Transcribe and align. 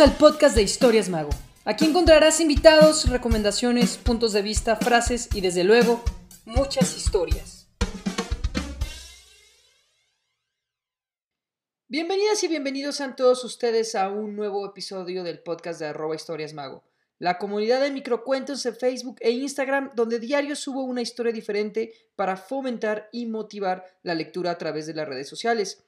Al 0.00 0.16
podcast 0.16 0.56
de 0.56 0.62
Historias 0.62 1.10
Mago. 1.10 1.28
Aquí 1.66 1.84
encontrarás 1.84 2.40
invitados, 2.40 3.10
recomendaciones, 3.10 3.98
puntos 3.98 4.32
de 4.32 4.40
vista, 4.40 4.76
frases 4.76 5.28
y 5.34 5.42
desde 5.42 5.64
luego 5.64 6.02
muchas 6.46 6.96
historias. 6.96 7.68
Bienvenidas 11.88 12.42
y 12.42 12.48
bienvenidos 12.48 13.02
a 13.02 13.14
todos 13.14 13.44
ustedes 13.44 13.94
a 13.94 14.08
un 14.08 14.34
nuevo 14.34 14.64
episodio 14.64 15.22
del 15.24 15.40
podcast 15.40 15.78
de 15.78 15.88
arroba 15.88 16.16
historias 16.16 16.54
mago, 16.54 16.84
la 17.18 17.36
comunidad 17.36 17.82
de 17.82 17.90
microcuentos 17.90 18.64
en 18.64 18.74
Facebook 18.74 19.16
e 19.20 19.32
Instagram 19.32 19.90
donde 19.94 20.18
diario 20.18 20.56
subo 20.56 20.84
una 20.84 21.02
historia 21.02 21.32
diferente 21.32 21.92
para 22.16 22.38
fomentar 22.38 23.10
y 23.12 23.26
motivar 23.26 23.84
la 24.02 24.14
lectura 24.14 24.52
a 24.52 24.58
través 24.58 24.86
de 24.86 24.94
las 24.94 25.06
redes 25.06 25.28
sociales. 25.28 25.84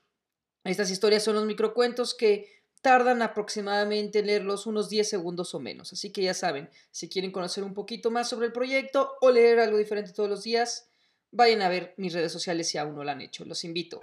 Estas 0.62 0.90
historias 0.90 1.22
son 1.22 1.36
los 1.36 1.46
microcuentos 1.46 2.14
que 2.14 2.53
tardan 2.84 3.22
aproximadamente 3.22 4.18
en 4.18 4.26
leerlos 4.26 4.66
unos 4.66 4.90
10 4.90 5.08
segundos 5.08 5.54
o 5.54 5.58
menos. 5.58 5.94
Así 5.94 6.12
que 6.12 6.20
ya 6.20 6.34
saben, 6.34 6.68
si 6.90 7.08
quieren 7.08 7.32
conocer 7.32 7.64
un 7.64 7.72
poquito 7.72 8.10
más 8.10 8.28
sobre 8.28 8.46
el 8.46 8.52
proyecto 8.52 9.16
o 9.22 9.30
leer 9.30 9.58
algo 9.58 9.78
diferente 9.78 10.12
todos 10.12 10.28
los 10.28 10.42
días, 10.42 10.90
vayan 11.30 11.62
a 11.62 11.70
ver 11.70 11.94
mis 11.96 12.12
redes 12.12 12.30
sociales 12.30 12.68
si 12.68 12.76
aún 12.76 12.94
no 12.94 13.02
lo 13.02 13.10
han 13.10 13.22
hecho. 13.22 13.46
Los 13.46 13.64
invito. 13.64 14.02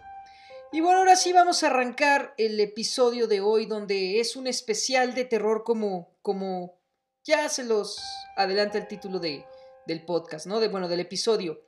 Y 0.71 0.81
bueno, 0.81 0.97
ahora 0.97 1.15
sí 1.15 1.31
vamos 1.31 1.61
a 1.61 1.67
arrancar 1.67 2.33
el 2.39 2.59
episodio 2.59 3.27
de 3.27 3.39
hoy 3.39 3.67
donde 3.67 4.19
es 4.19 4.35
un 4.35 4.47
especial 4.47 5.13
de 5.13 5.25
terror 5.25 5.63
como, 5.63 6.15
como 6.23 6.79
ya 7.23 7.49
se 7.49 7.63
los 7.63 8.01
adelanta 8.35 8.79
el 8.79 8.87
título 8.87 9.19
de, 9.19 9.45
del 9.85 10.03
podcast, 10.05 10.47
¿no? 10.47 10.59
De, 10.59 10.69
bueno, 10.69 10.87
del 10.87 11.01
episodio. 11.01 11.61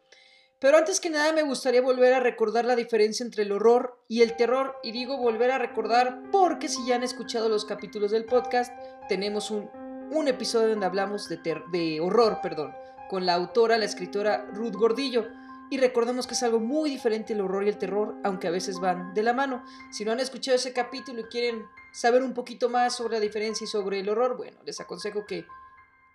Pero 0.64 0.78
antes 0.78 1.02
que 1.02 1.10
nada 1.10 1.34
me 1.34 1.44
gustaría 1.44 1.82
volver 1.82 2.14
a 2.14 2.22
recordar 2.22 2.64
la 2.64 2.78
diferencia 2.78 3.26
entre 3.26 3.44
el 3.44 3.52
horror 3.52 4.00
y 4.08 4.22
el 4.22 4.38
terror. 4.38 4.78
Y 4.82 4.94
digo 4.94 5.18
volver 5.18 5.52
a 5.52 5.58
recordar 5.58 6.22
porque 6.32 6.70
si 6.70 6.86
ya 6.88 6.96
han 6.96 7.04
escuchado 7.04 7.50
los 7.50 7.66
capítulos 7.66 8.12
del 8.12 8.24
podcast, 8.24 8.72
tenemos 9.10 9.52
un, 9.52 9.70
un 10.10 10.30
episodio 10.30 10.70
donde 10.70 10.86
hablamos 10.86 11.28
de, 11.28 11.42
de 11.70 12.00
horror, 12.00 12.40
perdón, 12.42 12.74
con 13.10 13.26
la 13.26 13.34
autora, 13.34 13.78
la 13.78 13.84
escritora 13.84 14.46
Ruth 14.54 14.76
Gordillo. 14.76 15.28
Y 15.70 15.80
recordemos 15.80 16.28
que 16.28 16.34
es 16.34 16.44
algo 16.44 16.62
muy 16.62 16.90
diferente 16.90 17.34
el 17.34 17.42
horror 17.42 17.66
y 17.66 17.68
el 17.68 17.78
terror, 17.78 18.16
aunque 18.24 18.48
a 18.48 18.52
veces 18.52 18.80
van 18.80 19.14
de 19.14 19.24
la 19.24 19.34
mano. 19.34 19.66
Si 19.92 20.06
no 20.06 20.14
han 20.14 20.22
escuchado 20.22 20.56
ese 20.56 20.72
capítulo 20.72 21.20
y 21.20 21.26
quieren 21.26 21.66
saber 21.92 22.24
un 22.24 22.34
poquito 22.34 22.70
más 22.70 22.96
sobre 22.96 23.16
la 23.16 23.20
diferencia 23.20 23.66
y 23.66 23.68
sobre 23.68 24.00
el 24.00 24.08
horror, 24.08 24.38
bueno, 24.38 24.62
les 24.64 24.80
aconsejo 24.80 25.26
que 25.26 25.46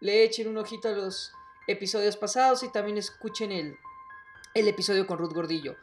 le 0.01 0.25
echen 0.25 0.49
un 0.49 0.57
ojito 0.57 0.89
a 0.89 0.93
los 0.93 1.33
episodios 1.67 2.17
pasados 2.17 2.63
y 2.63 2.73
también 2.73 2.97
escuchen 2.97 3.53
el, 3.53 3.77
el 4.55 4.69
episodio 4.69 5.07
con 5.07 5.19
Ruth 5.19 5.33
Gordillo. 5.33 5.77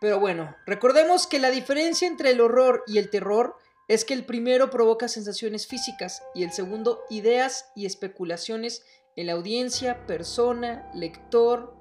Pero 0.00 0.20
bueno, 0.20 0.54
recordemos 0.66 1.26
que 1.26 1.38
la 1.38 1.50
diferencia 1.50 2.06
entre 2.06 2.30
el 2.30 2.40
horror 2.40 2.84
y 2.86 2.98
el 2.98 3.10
terror 3.10 3.56
es 3.88 4.04
que 4.04 4.14
el 4.14 4.24
primero 4.24 4.70
provoca 4.70 5.08
sensaciones 5.08 5.66
físicas 5.66 6.22
y 6.34 6.42
el 6.42 6.52
segundo 6.52 7.04
ideas 7.08 7.70
y 7.74 7.86
especulaciones 7.86 8.84
en 9.14 9.28
la 9.28 9.32
audiencia, 9.32 10.06
persona, 10.06 10.90
lector, 10.94 11.74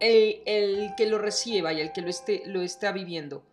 el, 0.00 0.94
que 0.96 1.06
lo 1.06 1.18
recibe, 1.18 1.62
vaya, 1.62 1.82
el 1.82 1.92
que 1.92 2.02
lo, 2.02 2.08
esté, 2.08 2.42
lo 2.46 2.62
está 2.62 2.92
viviendo. 2.92 3.44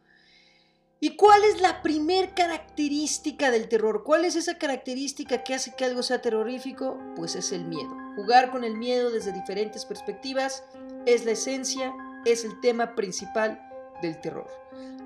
¿Y 1.00 1.16
cuál 1.16 1.44
es 1.44 1.60
la 1.62 1.82
primer 1.82 2.36
característica 2.36 3.50
del 3.50 3.68
terror? 3.68 4.04
¿Cuál 4.04 4.24
es 4.24 4.36
esa 4.36 4.60
característica 4.60 5.44
que 5.44 5.56
hace 5.56 5.74
que 5.76 5.84
algo 5.84 6.04
sea 6.04 6.22
terrorífico? 6.22 7.00
Pues 7.16 7.36
es 7.36 7.52
el 7.52 7.66
miedo. 7.66 7.90
Jugar 8.16 8.52
con 8.52 8.64
el 8.64 8.78
miedo 8.78 9.10
desde 9.10 9.32
diferentes 9.32 9.84
perspectivas 9.86 10.64
es 11.06 11.26
la 11.26 11.32
esencia, 11.32 11.94
es 12.26 12.46
el 12.46 12.60
tema 12.62 12.96
principal 12.96 13.62
del 14.02 14.20
terror. 14.22 14.50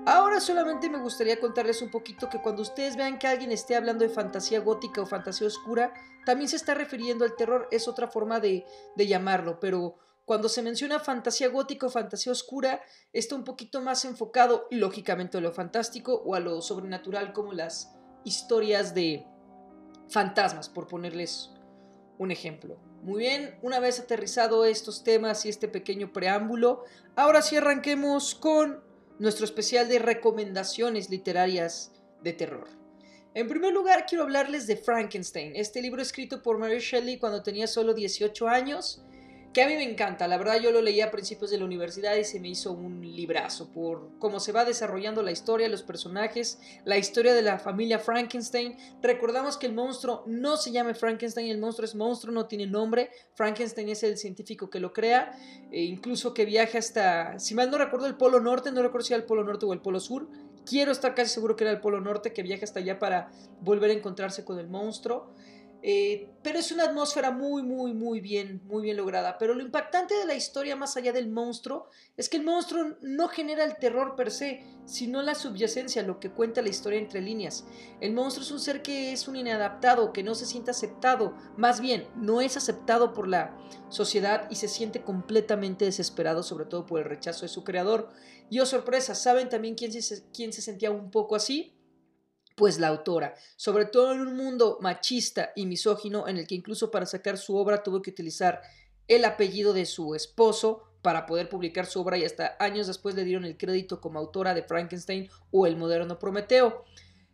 Ahora 0.06 0.40
solamente 0.40 0.88
me 0.88 1.00
gustaría 1.00 1.40
contarles 1.40 1.82
un 1.82 1.90
poquito 1.90 2.28
que 2.28 2.40
cuando 2.40 2.62
ustedes 2.62 2.96
vean 2.96 3.18
que 3.18 3.26
alguien 3.26 3.50
esté 3.50 3.74
hablando 3.74 4.04
de 4.04 4.10
fantasía 4.10 4.60
gótica 4.60 5.02
o 5.02 5.06
fantasía 5.06 5.48
oscura, 5.48 5.92
también 6.24 6.48
se 6.48 6.56
está 6.56 6.74
refiriendo 6.74 7.24
al 7.24 7.34
terror, 7.34 7.68
es 7.72 7.88
otra 7.88 8.06
forma 8.06 8.38
de, 8.38 8.64
de 8.94 9.06
llamarlo, 9.06 9.58
pero 9.58 9.98
cuando 10.24 10.48
se 10.48 10.62
menciona 10.62 10.98
fantasía 10.98 11.48
gótica 11.48 11.86
o 11.86 11.90
fantasía 11.90 12.32
oscura, 12.32 12.80
está 13.12 13.36
un 13.36 13.44
poquito 13.44 13.80
más 13.80 14.04
enfocado, 14.04 14.66
lógicamente, 14.70 15.38
a 15.38 15.40
lo 15.40 15.52
fantástico 15.52 16.22
o 16.24 16.34
a 16.34 16.40
lo 16.40 16.62
sobrenatural, 16.62 17.32
como 17.32 17.52
las 17.52 17.96
historias 18.24 18.92
de 18.94 19.24
fantasmas, 20.08 20.68
por 20.68 20.88
ponerles 20.88 21.50
un 22.18 22.32
ejemplo. 22.32 22.76
Muy 23.06 23.20
bien, 23.20 23.56
una 23.62 23.78
vez 23.78 24.00
aterrizado 24.00 24.64
estos 24.64 25.04
temas 25.04 25.46
y 25.46 25.48
este 25.48 25.68
pequeño 25.68 26.12
preámbulo, 26.12 26.82
ahora 27.14 27.40
sí 27.40 27.54
arranquemos 27.54 28.34
con 28.34 28.82
nuestro 29.20 29.44
especial 29.44 29.88
de 29.88 30.00
recomendaciones 30.00 31.08
literarias 31.08 31.92
de 32.24 32.32
terror. 32.32 32.66
En 33.32 33.46
primer 33.46 33.72
lugar, 33.72 34.06
quiero 34.08 34.24
hablarles 34.24 34.66
de 34.66 34.76
Frankenstein, 34.76 35.52
este 35.54 35.80
libro 35.82 36.02
escrito 36.02 36.42
por 36.42 36.58
Mary 36.58 36.80
Shelley 36.80 37.20
cuando 37.20 37.44
tenía 37.44 37.68
solo 37.68 37.94
18 37.94 38.48
años 38.48 39.04
que 39.56 39.62
a 39.62 39.68
mí 39.68 39.74
me 39.74 39.84
encanta. 39.84 40.28
La 40.28 40.36
verdad 40.36 40.60
yo 40.60 40.70
lo 40.70 40.82
leí 40.82 41.00
a 41.00 41.10
principios 41.10 41.50
de 41.50 41.56
la 41.56 41.64
universidad 41.64 42.14
y 42.16 42.24
se 42.24 42.40
me 42.40 42.48
hizo 42.48 42.72
un 42.72 43.00
librazo 43.00 43.72
por 43.72 44.10
cómo 44.18 44.38
se 44.38 44.52
va 44.52 44.66
desarrollando 44.66 45.22
la 45.22 45.32
historia, 45.32 45.66
los 45.70 45.82
personajes, 45.82 46.58
la 46.84 46.98
historia 46.98 47.32
de 47.32 47.40
la 47.40 47.58
familia 47.58 47.98
Frankenstein. 47.98 48.76
Recordamos 49.00 49.56
que 49.56 49.64
el 49.64 49.72
monstruo 49.72 50.24
no 50.26 50.58
se 50.58 50.72
llama 50.72 50.92
Frankenstein, 50.92 51.50
el 51.50 51.56
monstruo 51.56 51.86
es 51.86 51.94
monstruo, 51.94 52.34
no 52.34 52.44
tiene 52.44 52.66
nombre. 52.66 53.08
Frankenstein 53.32 53.88
es 53.88 54.02
el 54.02 54.18
científico 54.18 54.68
que 54.68 54.78
lo 54.78 54.92
crea, 54.92 55.34
e 55.72 55.84
incluso 55.84 56.34
que 56.34 56.44
viaja 56.44 56.76
hasta, 56.76 57.38
si 57.38 57.54
mal 57.54 57.70
no 57.70 57.78
recuerdo, 57.78 58.08
el 58.08 58.16
Polo 58.16 58.40
Norte, 58.40 58.70
no 58.72 58.82
recuerdo 58.82 59.06
si 59.06 59.14
era 59.14 59.22
el 59.22 59.26
Polo 59.26 59.42
Norte 59.42 59.64
o 59.64 59.72
el 59.72 59.80
Polo 59.80 60.00
Sur. 60.00 60.28
Quiero 60.66 60.92
estar 60.92 61.14
casi 61.14 61.32
seguro 61.32 61.56
que 61.56 61.64
era 61.64 61.70
el 61.70 61.80
Polo 61.80 62.02
Norte, 62.02 62.34
que 62.34 62.42
viaja 62.42 62.64
hasta 62.64 62.80
allá 62.80 62.98
para 62.98 63.30
volver 63.62 63.88
a 63.88 63.94
encontrarse 63.94 64.44
con 64.44 64.58
el 64.58 64.68
monstruo. 64.68 65.32
Eh, 65.82 66.30
pero 66.42 66.58
es 66.58 66.72
una 66.72 66.84
atmósfera 66.84 67.30
muy, 67.30 67.62
muy, 67.62 67.92
muy 67.92 68.20
bien, 68.20 68.60
muy 68.64 68.82
bien 68.82 68.96
lograda. 68.96 69.38
Pero 69.38 69.54
lo 69.54 69.62
impactante 69.62 70.14
de 70.14 70.24
la 70.24 70.34
historia, 70.34 70.74
más 70.74 70.96
allá 70.96 71.12
del 71.12 71.28
monstruo, 71.28 71.88
es 72.16 72.28
que 72.28 72.38
el 72.38 72.44
monstruo 72.44 72.96
no 73.02 73.28
genera 73.28 73.64
el 73.64 73.76
terror 73.76 74.16
per 74.16 74.30
se, 74.30 74.64
sino 74.84 75.22
la 75.22 75.34
subyacencia, 75.34 76.02
lo 76.02 76.18
que 76.18 76.30
cuenta 76.30 76.62
la 76.62 76.70
historia 76.70 76.98
entre 76.98 77.20
líneas. 77.20 77.66
El 78.00 78.14
monstruo 78.14 78.44
es 78.44 78.50
un 78.50 78.60
ser 78.60 78.82
que 78.82 79.12
es 79.12 79.28
un 79.28 79.36
inadaptado, 79.36 80.12
que 80.12 80.22
no 80.22 80.34
se 80.34 80.46
siente 80.46 80.70
aceptado, 80.70 81.34
más 81.56 81.80
bien, 81.80 82.08
no 82.16 82.40
es 82.40 82.56
aceptado 82.56 83.12
por 83.12 83.28
la 83.28 83.56
sociedad 83.88 84.48
y 84.50 84.56
se 84.56 84.68
siente 84.68 85.02
completamente 85.02 85.84
desesperado, 85.84 86.42
sobre 86.42 86.64
todo 86.64 86.86
por 86.86 87.00
el 87.00 87.06
rechazo 87.06 87.42
de 87.42 87.48
su 87.48 87.64
creador. 87.64 88.08
Y 88.50 88.60
oh 88.60 88.66
sorpresa, 88.66 89.14
¿saben 89.14 89.48
también 89.48 89.74
quién 89.74 89.92
se, 89.92 90.24
quién 90.32 90.52
se 90.52 90.62
sentía 90.62 90.90
un 90.90 91.10
poco 91.10 91.36
así? 91.36 91.75
Pues 92.56 92.80
la 92.80 92.88
autora, 92.88 93.36
sobre 93.56 93.84
todo 93.84 94.12
en 94.12 94.20
un 94.22 94.34
mundo 94.34 94.78
machista 94.80 95.52
y 95.54 95.66
misógino 95.66 96.26
en 96.26 96.38
el 96.38 96.46
que 96.46 96.56
incluso 96.56 96.90
para 96.90 97.06
sacar 97.06 97.38
su 97.38 97.54
obra 97.54 97.82
tuvo 97.82 98.02
que 98.02 98.10
utilizar 98.10 98.62
el 99.08 99.24
apellido 99.24 99.72
de 99.72 99.86
su 99.86 100.14
esposo 100.14 100.82
para 101.02 101.26
poder 101.26 101.48
publicar 101.48 101.86
su 101.86 102.00
obra 102.00 102.18
y 102.18 102.24
hasta 102.24 102.56
años 102.58 102.86
después 102.86 103.14
le 103.14 103.24
dieron 103.24 103.44
el 103.44 103.58
crédito 103.58 104.00
como 104.00 104.18
autora 104.18 104.54
de 104.54 104.62
Frankenstein 104.62 105.28
o 105.52 105.66
El 105.66 105.76
moderno 105.76 106.18
Prometeo. 106.18 106.84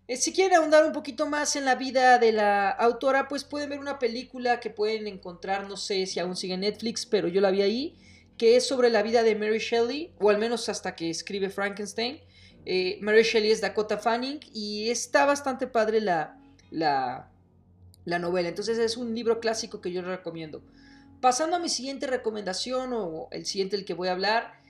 Eh, 0.09 0.17
si 0.17 0.33
quieren 0.33 0.59
ahondar 0.59 0.85
un 0.85 0.93
poquito 0.93 1.27
más 1.27 1.55
en 1.55 1.65
la 1.65 1.77
vida 1.77 2.19
de 2.19 2.33
la 2.33 2.69
autora, 2.71 3.29
pues 3.29 3.45
pueden 3.45 3.71
ver 3.71 3.79
una 3.79 4.01
película 4.01 4.59
que 4.59 4.71
pueden 4.71 5.07
encontrar, 5.07 5.69
no 5.69 5.77
sé 5.77 6.07
si 6.07 6.19
aún 6.19 6.37
sigue 6.37 6.55
en 6.55 6.61
Netflix, 6.61 7.07
pero 7.07 7.29
yo 7.29 7.41
la 7.41 7.53
vi 7.53 7.63
ahí, 7.63 7.99
que 8.37 8.57
es 8.57 8.67
sobre 8.67 8.91
la 8.91 9.03
vida 9.03 9.23
de 9.23 9.37
Mary 9.37 9.61
Shelley, 9.61 10.13
o 10.19 10.31
al 10.31 10.39
menos 10.39 10.69
hasta 10.69 10.97
que 10.97 11.09
escribe 11.09 11.49
Frankenstein. 11.49 12.21
Eh, 12.65 12.99
Mary 13.01 13.23
Shelley 13.23 13.51
es 13.51 13.61
Dakota 13.61 13.99
Fanning 13.99 14.41
y 14.53 14.91
está 14.91 15.27
bastante 15.27 15.67
padre 15.67 16.01
la, 16.01 16.39
la, 16.71 17.29
la 18.05 18.19
novela. 18.19 18.49
Entonces 18.49 18.79
es 18.79 18.97
un 18.97 19.15
libro 19.15 19.41
clásico 19.41 19.81
que 19.81 19.93
yo 19.93 20.03
recomiendo. 20.03 20.63
Pasando 21.21 21.57
a 21.57 21.61
mi 21.61 21.69
siguiente 21.69 22.07
recomendación 22.07 22.93
o 22.93 23.29
el 23.31 23.47
siguiente 23.47 23.77
del 23.77 23.85
que 23.85 23.95
voy 23.95 24.09
a 24.09 24.13
hablar, 24.13 24.61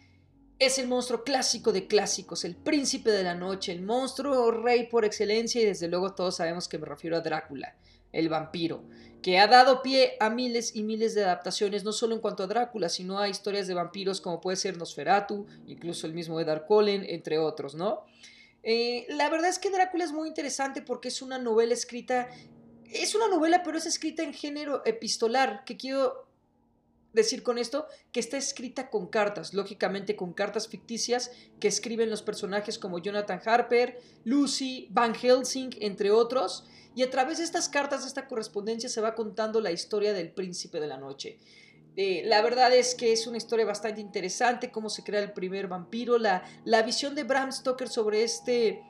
es 0.58 0.78
el 0.78 0.86
monstruo 0.86 1.24
clásico 1.24 1.72
de 1.72 1.86
clásicos, 1.86 2.44
el 2.44 2.54
príncipe 2.54 3.10
de 3.10 3.24
la 3.24 3.34
noche, 3.34 3.72
el 3.72 3.82
monstruo 3.82 4.50
rey 4.52 4.86
por 4.86 5.04
excelencia 5.04 5.60
y 5.60 5.64
desde 5.64 5.88
luego 5.88 6.14
todos 6.14 6.36
sabemos 6.36 6.68
que 6.68 6.78
me 6.78 6.86
refiero 6.86 7.16
a 7.16 7.20
Drácula, 7.20 7.74
el 8.12 8.28
vampiro 8.28 8.84
que 9.22 9.38
ha 9.38 9.46
dado 9.46 9.82
pie 9.82 10.16
a 10.18 10.28
miles 10.30 10.74
y 10.74 10.82
miles 10.82 11.14
de 11.14 11.24
adaptaciones, 11.24 11.84
no 11.84 11.92
solo 11.92 12.14
en 12.14 12.20
cuanto 12.20 12.42
a 12.42 12.48
Drácula, 12.48 12.88
sino 12.88 13.18
a 13.18 13.28
historias 13.28 13.68
de 13.68 13.74
vampiros 13.74 14.20
como 14.20 14.40
puede 14.40 14.56
ser 14.56 14.76
Nosferatu, 14.76 15.46
incluso 15.66 16.08
el 16.08 16.12
mismo 16.12 16.40
Edgar 16.40 16.66
Cullen, 16.66 17.04
entre 17.08 17.38
otros, 17.38 17.76
¿no? 17.76 18.04
Eh, 18.64 19.06
la 19.10 19.30
verdad 19.30 19.48
es 19.48 19.58
que 19.58 19.70
Drácula 19.70 20.04
es 20.04 20.12
muy 20.12 20.28
interesante 20.28 20.82
porque 20.82 21.08
es 21.08 21.22
una 21.22 21.38
novela 21.38 21.72
escrita, 21.72 22.28
es 22.90 23.14
una 23.14 23.28
novela 23.28 23.62
pero 23.62 23.78
es 23.78 23.86
escrita 23.86 24.24
en 24.24 24.34
género 24.34 24.82
epistolar, 24.84 25.64
que 25.64 25.76
quiero 25.76 26.26
decir 27.12 27.42
con 27.42 27.58
esto 27.58 27.86
que 28.12 28.20
está 28.20 28.36
escrita 28.36 28.90
con 28.90 29.06
cartas, 29.06 29.54
lógicamente 29.54 30.16
con 30.16 30.32
cartas 30.32 30.68
ficticias 30.68 31.30
que 31.60 31.68
escriben 31.68 32.10
los 32.10 32.22
personajes 32.22 32.78
como 32.78 32.98
Jonathan 32.98 33.40
Harper, 33.44 34.00
Lucy, 34.24 34.88
Van 34.90 35.14
Helsing, 35.14 35.70
entre 35.80 36.10
otros, 36.10 36.64
y 36.94 37.02
a 37.02 37.10
través 37.10 37.38
de 37.38 37.44
estas 37.44 37.68
cartas, 37.68 38.02
de 38.02 38.08
esta 38.08 38.26
correspondencia, 38.26 38.88
se 38.88 39.00
va 39.00 39.14
contando 39.14 39.60
la 39.60 39.72
historia 39.72 40.12
del 40.12 40.30
príncipe 40.30 40.80
de 40.80 40.86
la 40.86 40.98
noche. 40.98 41.38
Eh, 41.96 42.22
la 42.24 42.40
verdad 42.40 42.74
es 42.74 42.94
que 42.94 43.12
es 43.12 43.26
una 43.26 43.36
historia 43.36 43.66
bastante 43.66 44.00
interesante, 44.00 44.70
cómo 44.70 44.88
se 44.88 45.04
crea 45.04 45.20
el 45.20 45.32
primer 45.32 45.68
vampiro, 45.68 46.18
la, 46.18 46.42
la 46.64 46.82
visión 46.82 47.14
de 47.14 47.24
Bram 47.24 47.52
Stoker 47.52 47.88
sobre 47.88 48.22
este, 48.22 48.82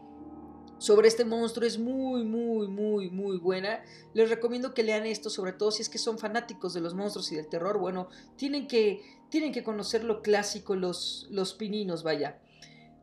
sobre 0.83 1.07
este 1.07 1.25
monstruo 1.25 1.65
es 1.65 1.79
muy, 1.79 2.25
muy, 2.25 2.67
muy, 2.67 3.09
muy 3.09 3.39
buena. 3.39 3.85
Les 4.15 4.29
recomiendo 4.29 4.75
que 4.75 4.83
lean 4.83 5.07
esto, 5.07 5.31
sobre 5.31 5.53
todo 5.53 5.71
si 5.71 5.81
es 5.81 5.89
que 5.89 5.99
son 5.99 6.19
fanáticos 6.19 6.75
de 6.75 6.81
los 6.81 6.93
monstruos 6.93 7.31
y 7.31 7.37
del 7.37 7.49
terror. 7.49 7.79
Bueno, 7.79 8.09
tienen 8.35 8.67
que, 8.67 9.01
tienen 9.29 9.53
que 9.53 9.63
conocer 9.63 10.03
lo 10.03 10.23
clásico, 10.23 10.75
los, 10.75 11.29
los 11.31 11.55
pininos, 11.55 12.03
vaya. 12.03 12.41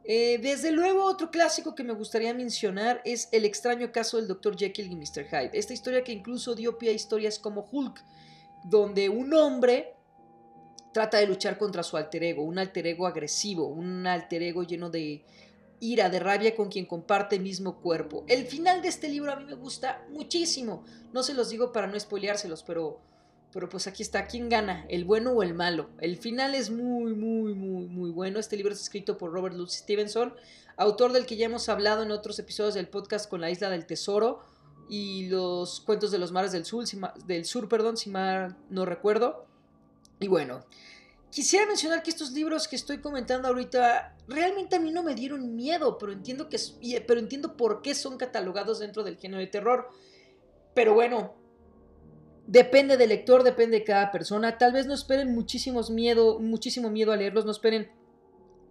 Eh, 0.03 0.39
desde 0.41 0.73
luego, 0.73 1.05
otro 1.05 1.31
clásico 1.31 1.73
que 1.73 1.85
me 1.85 1.93
gustaría 1.93 2.33
mencionar 2.33 3.01
es 3.05 3.29
El 3.31 3.45
extraño 3.45 3.93
caso 3.93 4.17
del 4.17 4.27
Dr. 4.27 4.57
Jekyll 4.57 4.91
y 4.91 4.95
Mr. 4.97 5.25
Hyde. 5.29 5.51
Esta 5.53 5.71
historia 5.71 6.03
que 6.03 6.11
incluso 6.11 6.55
dio 6.55 6.77
pie 6.77 6.89
a 6.89 6.93
historias 6.93 7.39
como 7.39 7.69
Hulk, 7.71 8.03
donde 8.65 9.07
un 9.07 9.33
hombre 9.33 9.93
trata 10.91 11.19
de 11.19 11.27
luchar 11.27 11.57
contra 11.57 11.83
su 11.83 11.95
alter 11.95 12.25
ego, 12.25 12.43
un 12.43 12.59
alter 12.59 12.87
ego 12.87 13.07
agresivo, 13.07 13.67
un 13.67 14.05
alter 14.05 14.43
ego 14.43 14.63
lleno 14.63 14.89
de 14.89 15.23
ira, 15.79 16.09
de 16.09 16.19
rabia 16.19 16.55
con 16.55 16.69
quien 16.69 16.85
comparte 16.85 17.35
el 17.35 17.41
mismo 17.41 17.79
cuerpo. 17.81 18.25
El 18.27 18.45
final 18.45 18.81
de 18.81 18.89
este 18.89 19.09
libro 19.09 19.31
a 19.31 19.35
mí 19.35 19.45
me 19.45 19.55
gusta 19.55 20.05
muchísimo. 20.09 20.83
No 21.13 21.23
se 21.23 21.33
los 21.33 21.49
digo 21.49 21.71
para 21.71 21.87
no 21.87 21.99
spoileárselos, 21.99 22.63
pero, 22.63 22.99
pero 23.51 23.69
pues 23.69 23.87
aquí 23.87 24.03
está. 24.03 24.27
¿Quién 24.27 24.49
gana? 24.49 24.85
¿El 24.89 25.05
bueno 25.05 25.31
o 25.31 25.43
el 25.43 25.53
malo? 25.53 25.89
El 25.99 26.17
final 26.17 26.55
es 26.55 26.69
muy, 26.69 27.13
muy, 27.13 27.53
muy, 27.53 27.87
muy 27.87 28.11
bueno. 28.11 28.39
Este 28.39 28.57
libro 28.57 28.73
es 28.73 28.81
escrito 28.81 29.17
por 29.17 29.31
Robert 29.31 29.55
Louis 29.55 29.71
Stevenson, 29.71 30.33
autor 30.77 31.13
del 31.13 31.25
que 31.25 31.37
ya 31.37 31.45
hemos 31.45 31.69
hablado 31.69 32.03
en 32.03 32.11
otros 32.11 32.39
episodios 32.39 32.73
del 32.73 32.87
podcast 32.87 33.29
con 33.29 33.41
la 33.41 33.49
Isla 33.49 33.69
del 33.69 33.85
Tesoro 33.85 34.43
y 34.89 35.27
los 35.29 35.81
cuentos 35.81 36.11
de 36.11 36.17
los 36.17 36.31
mares 36.31 36.51
del 36.51 36.65
sur, 36.65 36.83
del 37.25 37.45
sur 37.45 37.69
perdón, 37.69 37.95
si 37.95 38.09
mal 38.09 38.57
no 38.69 38.85
recuerdo. 38.85 39.45
Y 40.19 40.27
bueno, 40.27 40.65
Quisiera 41.31 41.67
mencionar 41.67 42.01
que 42.01 42.09
estos 42.09 42.31
libros 42.31 42.67
que 42.67 42.75
estoy 42.75 42.99
comentando 43.01 43.47
ahorita 43.47 44.17
realmente 44.27 44.75
a 44.75 44.79
mí 44.79 44.91
no 44.91 45.03
me 45.03 45.13
dieron 45.13 45.55
miedo, 45.55 45.97
pero 45.97 46.11
entiendo, 46.11 46.49
que, 46.49 46.57
pero 47.05 47.19
entiendo 47.19 47.55
por 47.55 47.81
qué 47.83 47.93
son 47.93 48.17
catalogados 48.17 48.79
dentro 48.79 49.03
del 49.03 49.17
género 49.17 49.39
de 49.39 49.47
terror. 49.47 49.89
Pero 50.73 50.95
bueno, 50.95 51.35
depende 52.47 52.97
del 52.97 53.09
lector, 53.09 53.43
depende 53.43 53.79
de 53.79 53.83
cada 53.83 54.11
persona. 54.11 54.57
Tal 54.57 54.73
vez 54.73 54.87
no 54.87 54.95
esperen 54.95 55.33
muchísimos 55.35 55.91
miedo, 55.91 56.39
muchísimo 56.39 56.89
miedo 56.89 57.11
a 57.11 57.17
leerlos, 57.17 57.45
no 57.45 57.51
esperen 57.51 57.91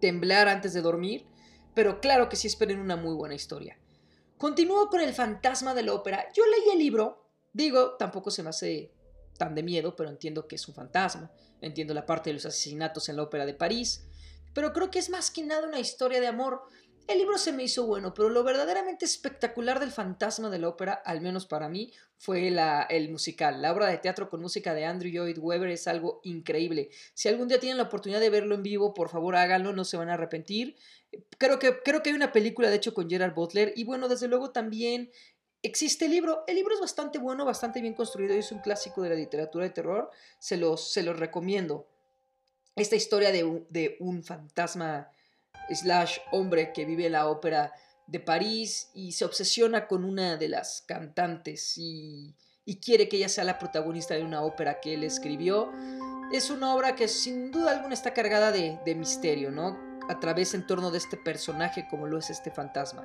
temblar 0.00 0.48
antes 0.48 0.72
de 0.72 0.82
dormir, 0.82 1.26
pero 1.74 2.00
claro 2.00 2.28
que 2.28 2.36
sí 2.36 2.48
esperen 2.48 2.80
una 2.80 2.96
muy 2.96 3.14
buena 3.14 3.36
historia. 3.36 3.78
Continúo 4.36 4.88
con 4.88 5.00
El 5.00 5.14
fantasma 5.14 5.74
de 5.74 5.84
la 5.84 5.94
ópera. 5.94 6.26
Yo 6.34 6.44
leí 6.44 6.72
el 6.72 6.78
libro, 6.78 7.24
digo, 7.52 7.94
tampoco 7.96 8.32
se 8.32 8.42
me 8.42 8.50
hace 8.50 8.92
tan 9.36 9.54
de 9.54 9.62
miedo, 9.62 9.94
pero 9.94 10.10
entiendo 10.10 10.48
que 10.48 10.56
es 10.56 10.66
un 10.66 10.74
fantasma. 10.74 11.30
Entiendo 11.60 11.94
la 11.94 12.06
parte 12.06 12.30
de 12.30 12.34
los 12.34 12.46
asesinatos 12.46 13.08
en 13.08 13.16
la 13.16 13.22
ópera 13.22 13.46
de 13.46 13.54
París. 13.54 14.04
Pero 14.54 14.72
creo 14.72 14.90
que 14.90 14.98
es 14.98 15.10
más 15.10 15.30
que 15.30 15.44
nada 15.44 15.66
una 15.66 15.80
historia 15.80 16.20
de 16.20 16.26
amor. 16.26 16.62
El 17.08 17.18
libro 17.18 17.38
se 17.38 17.52
me 17.52 17.62
hizo 17.62 17.86
bueno, 17.86 18.12
pero 18.12 18.28
lo 18.28 18.44
verdaderamente 18.44 19.06
espectacular 19.06 19.80
del 19.80 19.92
fantasma 19.92 20.50
de 20.50 20.58
la 20.58 20.68
ópera, 20.68 20.92
al 20.92 21.22
menos 21.22 21.46
para 21.46 21.70
mí, 21.70 21.90
fue 22.18 22.50
la, 22.50 22.82
el 22.82 23.08
musical. 23.10 23.62
La 23.62 23.72
obra 23.72 23.86
de 23.86 23.96
teatro 23.96 24.28
con 24.28 24.42
música 24.42 24.74
de 24.74 24.84
Andrew 24.84 25.10
Lloyd 25.10 25.38
Webber 25.38 25.70
es 25.70 25.88
algo 25.88 26.20
increíble. 26.22 26.90
Si 27.14 27.28
algún 27.28 27.48
día 27.48 27.60
tienen 27.60 27.78
la 27.78 27.84
oportunidad 27.84 28.20
de 28.20 28.28
verlo 28.28 28.54
en 28.54 28.62
vivo, 28.62 28.92
por 28.92 29.08
favor 29.08 29.36
háganlo, 29.36 29.72
no 29.72 29.86
se 29.86 29.96
van 29.96 30.10
a 30.10 30.14
arrepentir. 30.14 30.76
Creo 31.38 31.58
que, 31.58 31.78
creo 31.82 32.02
que 32.02 32.10
hay 32.10 32.16
una 32.16 32.32
película, 32.32 32.68
de 32.68 32.76
hecho, 32.76 32.92
con 32.92 33.08
Gerard 33.08 33.34
Butler. 33.34 33.72
Y 33.74 33.84
bueno, 33.84 34.08
desde 34.08 34.28
luego 34.28 34.50
también 34.50 35.10
existe 35.62 36.06
el 36.06 36.12
libro. 36.12 36.44
El 36.46 36.56
libro 36.56 36.74
es 36.74 36.80
bastante 36.80 37.18
bueno, 37.18 37.44
bastante 37.44 37.80
bien 37.80 37.94
construido 37.94 38.34
y 38.34 38.38
es 38.38 38.52
un 38.52 38.60
clásico 38.60 39.02
de 39.02 39.10
la 39.10 39.14
literatura 39.14 39.64
de 39.64 39.70
terror. 39.70 40.10
Se 40.38 40.56
los, 40.56 40.92
se 40.92 41.02
los 41.02 41.18
recomiendo. 41.18 41.88
Esta 42.76 42.96
historia 42.96 43.32
de 43.32 43.44
un, 43.44 43.66
de 43.70 43.96
un 44.00 44.22
fantasma 44.22 45.10
slash 45.70 46.18
hombre 46.32 46.72
que 46.72 46.84
vive 46.84 47.06
en 47.06 47.12
la 47.12 47.28
ópera 47.28 47.72
de 48.06 48.20
París 48.20 48.90
y 48.94 49.12
se 49.12 49.24
obsesiona 49.24 49.86
con 49.86 50.04
una 50.04 50.36
de 50.36 50.48
las 50.48 50.82
cantantes 50.86 51.76
y, 51.76 52.34
y 52.64 52.80
quiere 52.80 53.08
que 53.08 53.16
ella 53.16 53.28
sea 53.28 53.44
la 53.44 53.58
protagonista 53.58 54.14
de 54.14 54.22
una 54.22 54.42
ópera 54.42 54.80
que 54.80 54.94
él 54.94 55.04
escribió. 55.04 55.72
Es 56.32 56.50
una 56.50 56.74
obra 56.74 56.94
que 56.94 57.08
sin 57.08 57.50
duda 57.50 57.72
alguna 57.72 57.94
está 57.94 58.14
cargada 58.14 58.52
de, 58.52 58.78
de 58.84 58.94
misterio, 58.94 59.50
¿no? 59.50 59.76
A 60.08 60.20
través 60.20 60.54
en 60.54 60.66
torno 60.66 60.90
de 60.90 60.98
este 60.98 61.16
personaje 61.16 61.86
como 61.90 62.06
lo 62.06 62.18
es 62.18 62.30
este 62.30 62.50
fantasma. 62.50 63.04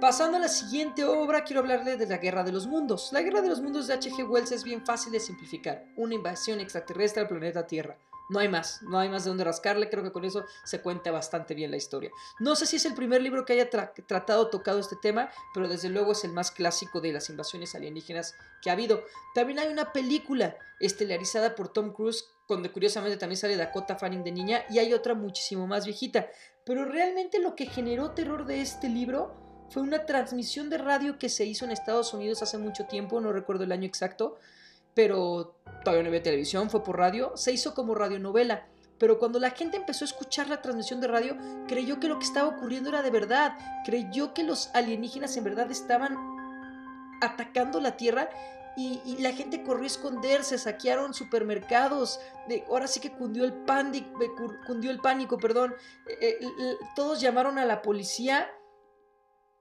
Pasando 0.00 0.38
a 0.38 0.40
la 0.40 0.48
siguiente 0.48 1.04
obra, 1.04 1.44
quiero 1.44 1.60
hablarle 1.60 1.98
de 1.98 2.06
la 2.06 2.16
Guerra 2.16 2.42
de 2.42 2.52
los 2.52 2.66
Mundos. 2.66 3.10
La 3.12 3.20
Guerra 3.20 3.42
de 3.42 3.50
los 3.50 3.60
Mundos 3.60 3.86
de 3.86 3.92
H.G. 3.92 4.26
Wells 4.26 4.50
es 4.50 4.64
bien 4.64 4.86
fácil 4.86 5.12
de 5.12 5.20
simplificar. 5.20 5.84
Una 5.94 6.14
invasión 6.14 6.58
extraterrestre 6.58 7.20
al 7.20 7.28
planeta 7.28 7.66
Tierra. 7.66 7.98
No 8.30 8.38
hay 8.38 8.48
más, 8.48 8.80
no 8.80 8.98
hay 8.98 9.10
más 9.10 9.24
de 9.24 9.30
dónde 9.30 9.44
rascarle, 9.44 9.90
creo 9.90 10.02
que 10.02 10.12
con 10.12 10.24
eso 10.24 10.46
se 10.64 10.80
cuenta 10.80 11.10
bastante 11.10 11.52
bien 11.52 11.70
la 11.70 11.76
historia. 11.76 12.10
No 12.38 12.56
sé 12.56 12.64
si 12.64 12.76
es 12.76 12.86
el 12.86 12.94
primer 12.94 13.20
libro 13.20 13.44
que 13.44 13.52
haya 13.52 13.68
tratado 13.68 14.48
tocado 14.48 14.78
este 14.78 14.96
tema, 14.96 15.28
pero 15.52 15.68
desde 15.68 15.90
luego 15.90 16.12
es 16.12 16.24
el 16.24 16.32
más 16.32 16.50
clásico 16.50 17.02
de 17.02 17.12
las 17.12 17.28
invasiones 17.28 17.74
alienígenas 17.74 18.36
que 18.62 18.70
ha 18.70 18.74
habido. 18.74 19.04
También 19.34 19.58
hay 19.58 19.68
una 19.68 19.92
película 19.92 20.56
estelarizada 20.78 21.54
por 21.54 21.74
Tom 21.74 21.92
Cruise, 21.92 22.24
donde 22.48 22.72
curiosamente 22.72 23.18
también 23.18 23.36
sale 23.36 23.56
Dakota 23.56 23.96
Fanning 23.96 24.24
de 24.24 24.32
niña, 24.32 24.64
y 24.70 24.78
hay 24.78 24.94
otra 24.94 25.12
muchísimo 25.12 25.66
más 25.66 25.84
viejita. 25.84 26.28
Pero 26.64 26.86
realmente 26.86 27.38
lo 27.38 27.54
que 27.54 27.66
generó 27.66 28.12
terror 28.12 28.46
de 28.46 28.62
este 28.62 28.88
libro 28.88 29.49
fue 29.70 29.82
una 29.82 30.04
transmisión 30.04 30.68
de 30.68 30.78
radio 30.78 31.18
que 31.18 31.28
se 31.28 31.46
hizo 31.46 31.64
en 31.64 31.70
Estados 31.70 32.12
Unidos 32.12 32.42
hace 32.42 32.58
mucho 32.58 32.86
tiempo, 32.86 33.20
no 33.20 33.32
recuerdo 33.32 33.64
el 33.64 33.72
año 33.72 33.86
exacto, 33.86 34.36
pero 34.94 35.54
todavía 35.84 36.02
no 36.02 36.08
había 36.08 36.22
televisión, 36.22 36.70
fue 36.70 36.82
por 36.82 36.98
radio, 36.98 37.36
se 37.36 37.52
hizo 37.52 37.72
como 37.72 37.94
radionovela. 37.94 38.66
Pero 38.98 39.18
cuando 39.18 39.38
la 39.38 39.50
gente 39.50 39.78
empezó 39.78 40.04
a 40.04 40.08
escuchar 40.08 40.48
la 40.48 40.60
transmisión 40.60 41.00
de 41.00 41.06
radio, 41.06 41.36
creyó 41.66 42.00
que 42.00 42.08
lo 42.08 42.18
que 42.18 42.26
estaba 42.26 42.48
ocurriendo 42.48 42.90
era 42.90 43.00
de 43.00 43.10
verdad, 43.10 43.56
creyó 43.84 44.34
que 44.34 44.42
los 44.42 44.70
alienígenas 44.74 45.36
en 45.36 45.44
verdad 45.44 45.70
estaban 45.70 46.18
atacando 47.22 47.80
la 47.80 47.96
Tierra 47.96 48.28
y, 48.76 49.16
la 49.20 49.32
gente 49.32 49.62
corrió 49.62 49.84
a 49.84 49.86
esconderse, 49.86 50.58
saquearon 50.58 51.14
supermercados, 51.14 52.20
de, 52.48 52.64
ahora 52.68 52.86
sí 52.86 53.00
que 53.00 53.12
cundió 53.12 53.44
el, 53.44 53.52
pánico, 53.52 54.18
cundió 54.66 54.90
el 54.90 55.00
pánico, 55.00 55.38
perdón, 55.38 55.74
eh, 56.06 56.38
eh, 56.40 56.76
todos 56.96 57.20
llamaron 57.20 57.58
a 57.58 57.64
la 57.64 57.82
policía 57.82 58.48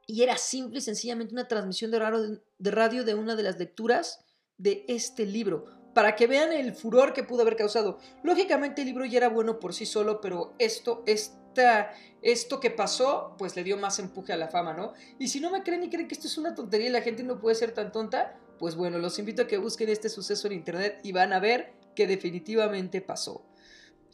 y 0.09 0.23
era 0.23 0.37
simple 0.37 0.79
y 0.79 0.81
sencillamente 0.81 1.35
una 1.35 1.47
transmisión 1.47 1.91
de 1.91 1.99
radio, 1.99 3.03
de 3.03 3.13
una 3.13 3.35
de 3.35 3.43
las 3.43 3.59
lecturas 3.59 4.25
de 4.57 4.83
este 4.87 5.27
libro, 5.27 5.65
para 5.93 6.15
que 6.15 6.25
vean 6.25 6.51
el 6.51 6.73
furor 6.73 7.13
que 7.13 7.21
pudo 7.21 7.43
haber 7.43 7.55
causado. 7.55 7.99
Lógicamente 8.23 8.81
el 8.81 8.87
libro 8.87 9.05
ya 9.05 9.19
era 9.19 9.29
bueno 9.29 9.59
por 9.59 9.71
sí 9.71 9.85
solo, 9.85 10.19
pero 10.19 10.55
esto, 10.57 11.03
esta, 11.05 11.93
esto 12.23 12.59
que 12.59 12.71
pasó, 12.71 13.35
pues 13.37 13.55
le 13.55 13.63
dio 13.63 13.77
más 13.77 13.99
empuje 13.99 14.33
a 14.33 14.37
la 14.37 14.47
fama, 14.47 14.73
¿no? 14.73 14.93
Y 15.19 15.27
si 15.27 15.39
no 15.39 15.51
me 15.51 15.61
creen 15.61 15.83
y 15.83 15.91
creen 15.91 16.07
que 16.07 16.15
esto 16.15 16.25
es 16.25 16.39
una 16.39 16.55
tontería 16.55 16.87
y 16.87 16.91
la 16.91 17.03
gente 17.03 17.21
no 17.21 17.39
puede 17.39 17.53
ser 17.53 17.73
tan 17.73 17.91
tonta, 17.91 18.35
pues 18.57 18.73
bueno, 18.75 18.97
los 18.97 19.19
invito 19.19 19.43
a 19.43 19.47
que 19.47 19.59
busquen 19.59 19.89
este 19.89 20.09
suceso 20.09 20.47
en 20.47 20.53
internet 20.53 21.01
y 21.03 21.11
van 21.11 21.33
a 21.33 21.39
ver 21.39 21.73
que 21.95 22.07
definitivamente 22.07 23.01
pasó. 23.01 23.45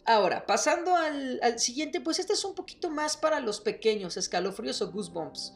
Ahora, 0.04 0.46
pasando 0.46 0.94
al, 0.94 1.40
al 1.42 1.58
siguiente, 1.58 2.02
pues 2.02 2.20
este 2.20 2.34
es 2.34 2.44
un 2.44 2.54
poquito 2.54 2.90
más 2.90 3.16
para 3.16 3.40
los 3.40 3.62
pequeños, 3.62 4.18
escalofríos 4.18 4.82
o 4.82 4.92
goosebumps. 4.92 5.54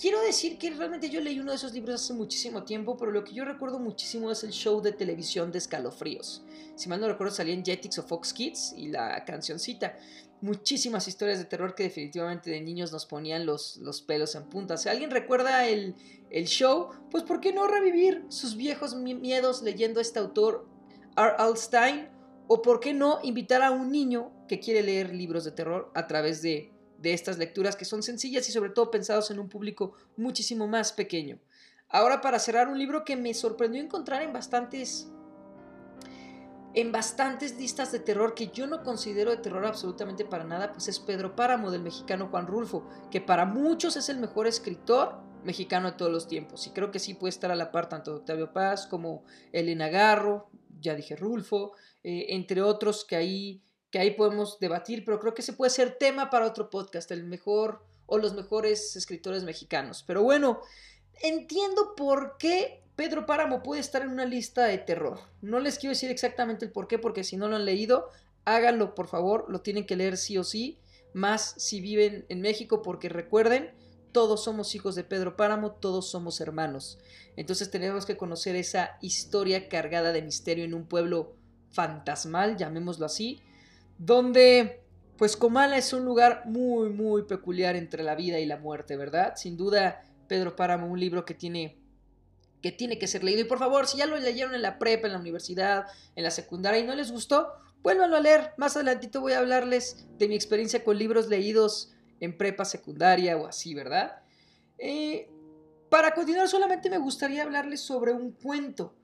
Quiero 0.00 0.20
decir 0.20 0.58
que 0.58 0.70
realmente 0.70 1.10
yo 1.10 1.20
leí 1.20 1.40
uno 1.40 1.50
de 1.50 1.56
esos 1.56 1.72
libros 1.72 2.00
hace 2.00 2.12
muchísimo 2.12 2.62
tiempo, 2.62 2.96
pero 2.96 3.10
lo 3.10 3.24
que 3.24 3.34
yo 3.34 3.44
recuerdo 3.44 3.80
muchísimo 3.80 4.30
es 4.30 4.44
el 4.44 4.52
show 4.52 4.80
de 4.80 4.92
televisión 4.92 5.50
de 5.50 5.58
escalofríos. 5.58 6.44
Si 6.76 6.88
mal 6.88 7.00
no 7.00 7.08
recuerdo, 7.08 7.34
salía 7.34 7.54
en 7.54 7.64
Jetix 7.64 7.98
o 7.98 8.04
Fox 8.04 8.32
Kids 8.32 8.74
y 8.76 8.88
la 8.90 9.24
cancioncita. 9.24 9.96
Muchísimas 10.40 11.08
historias 11.08 11.40
de 11.40 11.46
terror 11.46 11.74
que 11.74 11.82
definitivamente 11.82 12.48
de 12.48 12.60
niños 12.60 12.92
nos 12.92 13.06
ponían 13.06 13.44
los, 13.44 13.78
los 13.78 14.00
pelos 14.00 14.36
en 14.36 14.44
punta. 14.44 14.76
Si 14.76 14.88
alguien 14.88 15.10
recuerda 15.10 15.66
el, 15.66 15.96
el 16.30 16.46
show, 16.46 16.90
pues 17.10 17.24
¿por 17.24 17.40
qué 17.40 17.52
no 17.52 17.66
revivir 17.66 18.24
sus 18.28 18.54
viejos 18.54 18.94
miedos 18.94 19.62
leyendo 19.62 19.98
a 19.98 20.02
este 20.02 20.20
autor, 20.20 20.68
R. 21.16 21.32
Alstein? 21.38 22.08
O 22.46 22.62
¿por 22.62 22.78
qué 22.78 22.94
no 22.94 23.18
invitar 23.24 23.62
a 23.62 23.72
un 23.72 23.90
niño 23.90 24.30
que 24.46 24.60
quiere 24.60 24.84
leer 24.84 25.12
libros 25.12 25.44
de 25.44 25.50
terror 25.50 25.90
a 25.96 26.06
través 26.06 26.40
de 26.40 26.72
de 26.98 27.12
estas 27.12 27.38
lecturas 27.38 27.76
que 27.76 27.84
son 27.84 28.02
sencillas 28.02 28.48
y 28.48 28.52
sobre 28.52 28.70
todo 28.70 28.90
pensados 28.90 29.30
en 29.30 29.38
un 29.38 29.48
público 29.48 29.94
muchísimo 30.16 30.66
más 30.66 30.92
pequeño. 30.92 31.38
Ahora 31.88 32.20
para 32.20 32.38
cerrar 32.38 32.68
un 32.68 32.78
libro 32.78 33.04
que 33.04 33.16
me 33.16 33.32
sorprendió 33.34 33.82
encontrar 33.82 34.22
en 34.22 34.32
bastantes 34.32 35.08
en 36.74 36.92
bastantes 36.92 37.58
listas 37.58 37.90
de 37.92 37.98
terror 37.98 38.34
que 38.34 38.48
yo 38.48 38.66
no 38.66 38.84
considero 38.84 39.30
de 39.30 39.38
terror 39.38 39.64
absolutamente 39.64 40.24
para 40.24 40.44
nada, 40.44 40.70
pues 40.72 40.86
es 40.86 41.00
Pedro 41.00 41.34
Páramo 41.34 41.70
del 41.70 41.82
mexicano 41.82 42.28
Juan 42.28 42.46
Rulfo, 42.46 42.86
que 43.10 43.20
para 43.20 43.46
muchos 43.46 43.96
es 43.96 44.08
el 44.08 44.18
mejor 44.18 44.46
escritor 44.46 45.16
mexicano 45.44 45.90
de 45.90 45.96
todos 45.96 46.12
los 46.12 46.28
tiempos. 46.28 46.66
Y 46.66 46.70
creo 46.70 46.90
que 46.90 46.98
sí 46.98 47.14
puede 47.14 47.30
estar 47.30 47.50
a 47.50 47.56
la 47.56 47.72
par 47.72 47.88
tanto 47.88 48.16
Octavio 48.16 48.52
Paz 48.52 48.86
como 48.86 49.24
Elena 49.50 49.88
Garro, 49.88 50.50
ya 50.80 50.94
dije 50.94 51.16
Rulfo, 51.16 51.72
eh, 52.04 52.26
entre 52.28 52.62
otros 52.62 53.04
que 53.04 53.16
ahí 53.16 53.62
que 53.90 53.98
ahí 53.98 54.12
podemos 54.12 54.58
debatir, 54.58 55.04
pero 55.04 55.18
creo 55.18 55.34
que 55.34 55.42
se 55.42 55.52
puede 55.52 55.70
ser 55.70 55.96
tema 55.98 56.30
para 56.30 56.46
otro 56.46 56.70
podcast, 56.70 57.10
el 57.10 57.24
mejor 57.24 57.82
o 58.06 58.18
los 58.18 58.34
mejores 58.34 58.96
escritores 58.96 59.44
mexicanos. 59.44 60.04
Pero 60.06 60.22
bueno, 60.22 60.60
entiendo 61.22 61.94
por 61.96 62.36
qué 62.38 62.82
Pedro 62.96 63.26
Páramo 63.26 63.62
puede 63.62 63.80
estar 63.80 64.02
en 64.02 64.08
una 64.08 64.24
lista 64.24 64.64
de 64.64 64.78
terror. 64.78 65.20
No 65.40 65.60
les 65.60 65.78
quiero 65.78 65.92
decir 65.92 66.10
exactamente 66.10 66.64
el 66.64 66.72
por 66.72 66.88
qué, 66.88 66.98
porque 66.98 67.24
si 67.24 67.36
no 67.36 67.48
lo 67.48 67.56
han 67.56 67.64
leído, 67.64 68.10
háganlo 68.44 68.94
por 68.94 69.06
favor, 69.06 69.46
lo 69.48 69.60
tienen 69.60 69.86
que 69.86 69.96
leer 69.96 70.16
sí 70.16 70.36
o 70.36 70.44
sí, 70.44 70.78
más 71.12 71.54
si 71.58 71.80
viven 71.80 72.26
en 72.28 72.40
México, 72.40 72.82
porque 72.82 73.08
recuerden, 73.08 73.72
todos 74.12 74.42
somos 74.42 74.74
hijos 74.74 74.94
de 74.94 75.04
Pedro 75.04 75.36
Páramo, 75.36 75.72
todos 75.72 76.10
somos 76.10 76.40
hermanos. 76.40 76.98
Entonces 77.36 77.70
tenemos 77.70 78.04
que 78.04 78.16
conocer 78.16 78.56
esa 78.56 78.98
historia 79.00 79.68
cargada 79.68 80.12
de 80.12 80.22
misterio 80.22 80.64
en 80.64 80.74
un 80.74 80.86
pueblo 80.86 81.36
fantasmal, 81.70 82.56
llamémoslo 82.56 83.06
así, 83.06 83.40
donde 83.98 84.82
pues 85.16 85.36
Comala 85.36 85.76
es 85.76 85.92
un 85.92 86.04
lugar 86.04 86.42
muy, 86.46 86.90
muy 86.90 87.24
peculiar 87.24 87.74
entre 87.74 88.04
la 88.04 88.14
vida 88.14 88.38
y 88.38 88.46
la 88.46 88.56
muerte, 88.56 88.96
¿verdad? 88.96 89.34
Sin 89.36 89.56
duda, 89.56 90.02
Pedro 90.28 90.54
Páramo, 90.54 90.86
un 90.86 91.00
libro 91.00 91.24
que 91.24 91.34
tiene 91.34 91.76
que 92.62 92.72
tiene 92.72 92.98
que 92.98 93.06
ser 93.06 93.24
leído. 93.24 93.40
Y 93.40 93.44
por 93.44 93.58
favor, 93.58 93.86
si 93.86 93.98
ya 93.98 94.06
lo 94.06 94.16
leyeron 94.16 94.54
en 94.54 94.62
la 94.62 94.78
prepa, 94.78 95.06
en 95.06 95.12
la 95.12 95.20
universidad, 95.20 95.86
en 96.16 96.24
la 96.24 96.30
secundaria 96.30 96.80
y 96.80 96.86
no 96.86 96.94
les 96.94 97.10
gustó, 97.10 97.52
vuélvanlo 97.82 98.16
a 98.16 98.20
leer. 98.20 98.52
Más 98.56 98.76
adelantito 98.76 99.20
voy 99.20 99.32
a 99.32 99.38
hablarles 99.38 100.06
de 100.18 100.28
mi 100.28 100.34
experiencia 100.34 100.82
con 100.82 100.98
libros 100.98 101.28
leídos 101.28 101.92
en 102.20 102.36
prepa 102.36 102.64
secundaria 102.64 103.36
o 103.36 103.46
así, 103.46 103.74
¿verdad? 103.74 104.22
Eh, 104.78 105.30
para 105.88 106.14
continuar, 106.14 106.48
solamente 106.48 106.90
me 106.90 106.98
gustaría 106.98 107.42
hablarles 107.42 107.80
sobre 107.80 108.12
un 108.12 108.32
cuento. 108.32 108.94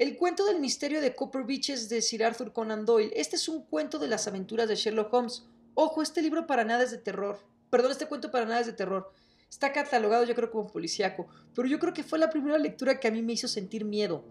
El 0.00 0.16
cuento 0.16 0.46
del 0.46 0.60
misterio 0.60 1.02
de 1.02 1.14
Copper 1.14 1.44
Beaches 1.44 1.90
de 1.90 2.00
Sir 2.00 2.24
Arthur 2.24 2.54
Conan 2.54 2.86
Doyle. 2.86 3.12
Este 3.14 3.36
es 3.36 3.50
un 3.50 3.66
cuento 3.66 3.98
de 3.98 4.08
las 4.08 4.26
aventuras 4.26 4.66
de 4.66 4.74
Sherlock 4.74 5.12
Holmes. 5.12 5.44
Ojo, 5.74 6.00
este 6.00 6.22
libro 6.22 6.46
para 6.46 6.64
nada 6.64 6.84
es 6.84 6.90
de 6.90 6.96
terror. 6.96 7.38
Perdón, 7.68 7.90
este 7.90 8.06
cuento 8.06 8.30
para 8.30 8.46
nada 8.46 8.60
es 8.60 8.66
de 8.66 8.72
terror. 8.72 9.12
Está 9.50 9.74
catalogado 9.74 10.24
yo 10.24 10.34
creo 10.34 10.50
como 10.50 10.72
policíaco, 10.72 11.28
pero 11.54 11.68
yo 11.68 11.78
creo 11.78 11.92
que 11.92 12.02
fue 12.02 12.18
la 12.18 12.30
primera 12.30 12.56
lectura 12.56 12.98
que 12.98 13.08
a 13.08 13.10
mí 13.10 13.20
me 13.20 13.34
hizo 13.34 13.46
sentir 13.46 13.84
miedo. 13.84 14.24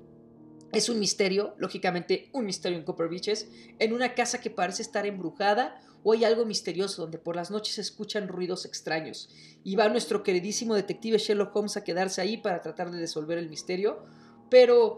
Es 0.71 0.89
un 0.89 0.97
misterio, 0.97 1.53
lógicamente 1.59 2.31
un 2.33 2.47
misterio 2.47 2.79
en 2.79 2.83
Copper 2.83 3.07
Beaches, 3.07 3.47
en 3.77 3.93
una 3.93 4.15
casa 4.15 4.41
que 4.41 4.49
parece 4.49 4.81
estar 4.81 5.05
embrujada 5.05 5.79
o 6.01 6.13
hay 6.13 6.23
algo 6.23 6.45
misterioso 6.45 7.03
donde 7.03 7.19
por 7.19 7.35
las 7.35 7.51
noches 7.51 7.75
se 7.75 7.81
escuchan 7.81 8.27
ruidos 8.27 8.65
extraños. 8.65 9.29
Y 9.63 9.75
va 9.75 9.87
nuestro 9.87 10.23
queridísimo 10.23 10.73
detective 10.73 11.19
Sherlock 11.19 11.55
Holmes 11.55 11.77
a 11.77 11.83
quedarse 11.83 12.21
ahí 12.21 12.37
para 12.37 12.59
tratar 12.59 12.89
de 12.89 12.97
resolver 12.97 13.37
el 13.37 13.49
misterio. 13.49 14.03
Pero 14.49 14.97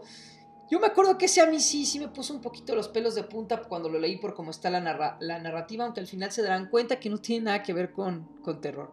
yo 0.72 0.80
me 0.80 0.86
acuerdo 0.86 1.18
que 1.18 1.26
ese 1.26 1.42
a 1.42 1.46
mí 1.46 1.60
sí, 1.60 1.84
sí 1.84 1.98
me 1.98 2.08
puso 2.08 2.32
un 2.32 2.40
poquito 2.40 2.74
los 2.74 2.88
pelos 2.88 3.14
de 3.14 3.24
punta 3.24 3.62
cuando 3.62 3.90
lo 3.90 3.98
leí 3.98 4.16
por 4.16 4.32
cómo 4.32 4.50
está 4.50 4.70
la, 4.70 5.18
la 5.20 5.38
narrativa, 5.38 5.84
aunque 5.84 6.00
al 6.00 6.06
final 6.06 6.32
se 6.32 6.40
darán 6.40 6.70
cuenta 6.70 6.98
que 6.98 7.10
no 7.10 7.18
tiene 7.18 7.44
nada 7.44 7.62
que 7.62 7.74
ver 7.74 7.92
con, 7.92 8.24
con 8.40 8.58
terror. 8.62 8.90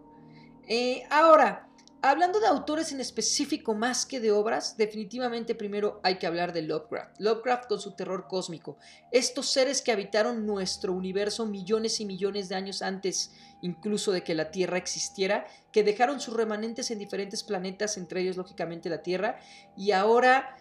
Eh, 0.68 1.04
ahora, 1.10 1.70
hablando 2.02 2.42
de 2.42 2.48
autores 2.48 2.92
en 2.92 3.00
específico 3.00 3.76
más 3.76 4.06
que 4.06 4.20
de 4.20 4.34
obras, 4.34 4.76
definitivamente 4.76 5.56
primero 5.56 6.02
hay 6.04 6.18
que 6.18 6.28
hablar 6.28 6.52
de 6.52 6.64
Lovecraft. 6.64 7.18
Lovecraft 7.18 7.70
con 7.70 7.80
su 7.80 7.96
terror 7.96 8.28
cósmico. 8.28 8.76
Estos 9.14 9.50
seres 9.50 9.82
que 9.82 9.94
habitaron 9.94 10.46
nuestro 10.46 10.92
universo 10.92 11.46
millones 11.46 12.02
y 12.02 12.06
millones 12.06 12.50
de 12.50 12.56
años 12.56 12.82
antes 12.82 13.32
incluso 13.62 14.12
de 14.12 14.22
que 14.26 14.36
la 14.36 14.52
Tierra 14.52 14.78
existiera, 14.78 15.48
que 15.72 15.84
dejaron 15.84 16.20
sus 16.20 16.34
remanentes 16.34 16.92
en 16.92 17.00
diferentes 17.00 17.42
planetas, 17.42 17.96
entre 17.96 18.20
ellos 18.20 18.36
lógicamente 18.36 18.90
la 18.90 19.02
Tierra, 19.02 19.40
y 19.78 19.92
ahora 19.92 20.58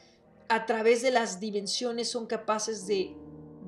a 0.48 0.66
través 0.66 1.02
de 1.02 1.10
las 1.10 1.40
dimensiones 1.40 2.10
son 2.10 2.26
capaces 2.26 2.86
de 2.86 3.14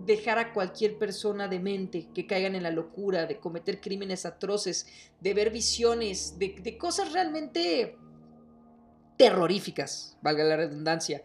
dejar 0.07 0.39
a 0.39 0.53
cualquier 0.53 0.99
persona 0.99 1.47
demente 1.47 2.09
que 2.15 2.27
caigan 2.27 2.55
en 2.55 2.63
la 2.63 2.71
locura, 2.71 3.27
de 3.27 3.39
cometer 3.39 3.81
crímenes 3.81 4.25
atroces, 4.27 4.87
de 5.21 5.35
ver 5.35 5.51
visiones, 5.51 6.39
de, 6.39 6.79
cosas 6.79 7.13
realmente 7.13 7.97
terroríficas, 9.17 10.17
valga 10.23 10.45
la 10.45 10.57
redundancia. 10.57 11.23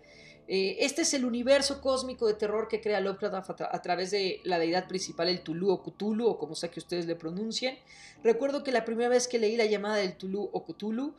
Eh, 0.47 0.77
este 0.81 1.01
es 1.01 1.13
el 1.15 1.25
universo 1.25 1.81
cósmico 1.81 2.27
de 2.27 2.35
terror 2.35 2.67
que 2.67 2.81
crea 2.81 2.99
Lovecraft 2.99 3.61
a, 3.61 3.69
a, 3.75 3.81
través 3.81 4.11
de 4.11 4.41
la 4.43 4.59
deidad 4.59 4.87
principal, 4.87 5.29
el 5.29 5.41
Tulu 5.41 5.71
o 5.71 5.81
Cthulhu, 5.81 6.27
o 6.27 6.37
como 6.37 6.53
sea 6.53 6.69
que 6.69 6.79
ustedes 6.79 7.07
le 7.07 7.15
pronuncien. 7.15 7.79
Recuerdo 8.23 8.63
que 8.63 8.71
la 8.71 8.85
primera 8.85 9.09
vez 9.09 9.27
que 9.27 9.39
leí 9.39 9.55
la 9.55 9.65
llamada 9.65 9.95
del 9.95 10.17
Tulu 10.17 10.49
o 10.51 10.65
Cthulhu, 10.65 11.15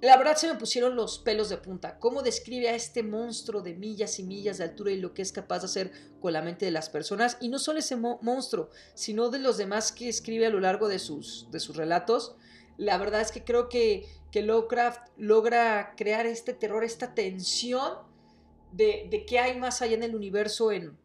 la 0.00 0.16
verdad 0.16 0.36
se 0.36 0.48
me 0.48 0.58
pusieron 0.58 0.96
los 0.96 1.18
pelos 1.18 1.48
de 1.48 1.56
punta. 1.56 1.98
¿Cómo 1.98 2.22
describe 2.22 2.68
a 2.68 2.74
este 2.74 3.02
monstruo 3.02 3.62
de 3.62 3.74
millas 3.74 4.18
y 4.18 4.24
millas 4.24 4.58
de 4.58 4.64
altura 4.64 4.90
y 4.90 5.00
lo 5.00 5.14
que 5.14 5.22
es 5.22 5.32
capaz 5.32 5.60
de 5.60 5.66
hacer 5.66 5.92
con 6.20 6.32
la 6.32 6.42
mente 6.42 6.64
de 6.64 6.70
las 6.70 6.90
personas? 6.90 7.38
Y 7.40 7.48
no 7.48 7.58
solo 7.58 7.78
ese 7.78 7.96
monstruo, 7.96 8.70
sino 8.94 9.30
de 9.30 9.38
los 9.38 9.56
demás 9.56 9.92
que 9.92 10.08
escribe 10.08 10.46
a 10.46 10.50
lo 10.50 10.60
largo 10.60 10.88
de 10.88 10.98
sus, 10.98 11.48
de 11.50 11.60
sus 11.60 11.76
relatos. 11.76 12.36
La 12.76 12.98
verdad 12.98 13.20
es 13.20 13.32
que 13.32 13.44
creo 13.44 13.68
que, 13.68 14.06
que 14.30 14.42
Lovecraft 14.42 15.08
logra 15.16 15.94
crear 15.96 16.26
este 16.26 16.52
terror, 16.52 16.84
esta 16.84 17.14
tensión 17.14 17.94
de, 18.72 19.06
de 19.10 19.24
qué 19.24 19.38
hay 19.38 19.58
más 19.58 19.80
allá 19.80 19.94
en 19.94 20.02
el 20.02 20.16
universo 20.16 20.72
en, 20.72 20.98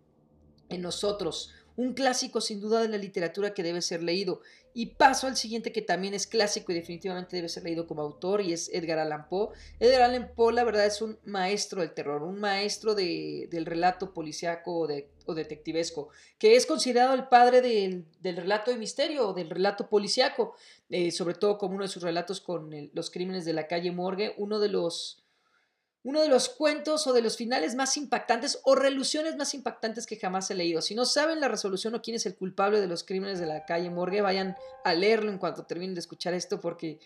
en 0.70 0.82
nosotros 0.82 1.54
un 1.80 1.94
clásico 1.94 2.42
sin 2.42 2.60
duda 2.60 2.82
de 2.82 2.90
la 2.90 2.98
literatura 2.98 3.54
que 3.54 3.64
debe 3.64 3.82
ser 3.82 4.04
leído. 4.04 4.42
Y 4.74 4.88
paso 4.98 5.28
al 5.28 5.38
siguiente 5.38 5.72
que 5.72 5.82
también 5.82 6.14
es 6.14 6.28
clásico 6.28 6.74
y 6.74 6.76
definitivamente 6.76 7.38
debe 7.38 7.48
ser 7.48 7.64
leído 7.64 7.88
como 7.88 8.02
autor 8.02 8.42
y 8.42 8.52
es 8.52 8.70
Edgar 8.74 9.00
Allan 9.00 9.30
Poe. 9.30 9.54
Edgar 9.80 10.02
Allan 10.02 10.34
Poe 10.36 10.52
la 10.52 10.66
verdad 10.66 10.86
es 10.86 11.02
un 11.02 11.18
maestro 11.24 11.80
del 11.80 11.94
terror, 11.94 12.22
un 12.24 12.38
maestro 12.38 12.96
del 12.96 13.66
relato 13.66 14.14
policiaco 14.14 14.90
o, 15.26 15.34
detectivesco, 15.34 16.10
que 16.38 16.58
es 16.58 16.66
considerado 16.66 17.14
el 17.14 17.30
padre 17.30 17.62
del, 17.62 18.06
relato 18.22 18.72
de 18.72 18.78
misterio 18.78 19.30
o 19.30 19.34
del 19.34 19.50
relato 19.50 19.88
policiaco, 19.88 20.56
eh, 20.90 21.12
sobre 21.12 21.36
todo 21.36 21.58
como 21.58 21.76
uno 21.76 21.86
de 21.86 21.90
sus 21.90 22.04
relatos 22.04 22.42
con 22.42 22.90
los 22.92 23.10
crímenes 23.10 23.46
de 23.46 23.54
la 23.54 23.68
calle 23.68 23.94
Morgue, 23.94 24.34
uno 24.38 24.60
de 24.60 24.68
los 24.68 25.24
uno 26.04 26.22
de 26.22 26.30
los 26.30 26.50
cuentos 26.50 27.08
o 27.08 27.14
de 27.14 27.22
los 27.22 27.36
finales 27.36 27.76
más 27.76 27.98
impactantes 27.98 28.60
o 28.64 28.76
reluciones 28.76 29.36
más 29.36 29.54
impactantes 29.54 30.06
que 30.06 30.16
jamás 30.16 30.50
he 30.50 30.56
leído. 30.56 30.82
Si 30.82 30.96
no 30.96 31.06
saben 31.06 31.42
la 31.42 31.50
resolución 31.50 31.94
o 31.96 32.02
quién 32.02 32.16
es 32.16 32.26
el 32.26 32.36
culpable 32.36 32.80
de 32.80 32.88
los 32.88 33.04
crímenes 33.04 33.40
de 33.40 33.46
la 33.46 33.66
calle 33.66 33.90
Morgue, 33.90 34.22
vayan 34.22 34.56
a 34.86 34.94
leerlo 34.94 35.30
en 35.30 35.38
cuanto 35.38 35.66
terminen 35.66 35.96
de 35.96 36.00
escuchar 36.00 36.34
esto 36.34 36.60
porque 36.60 37.00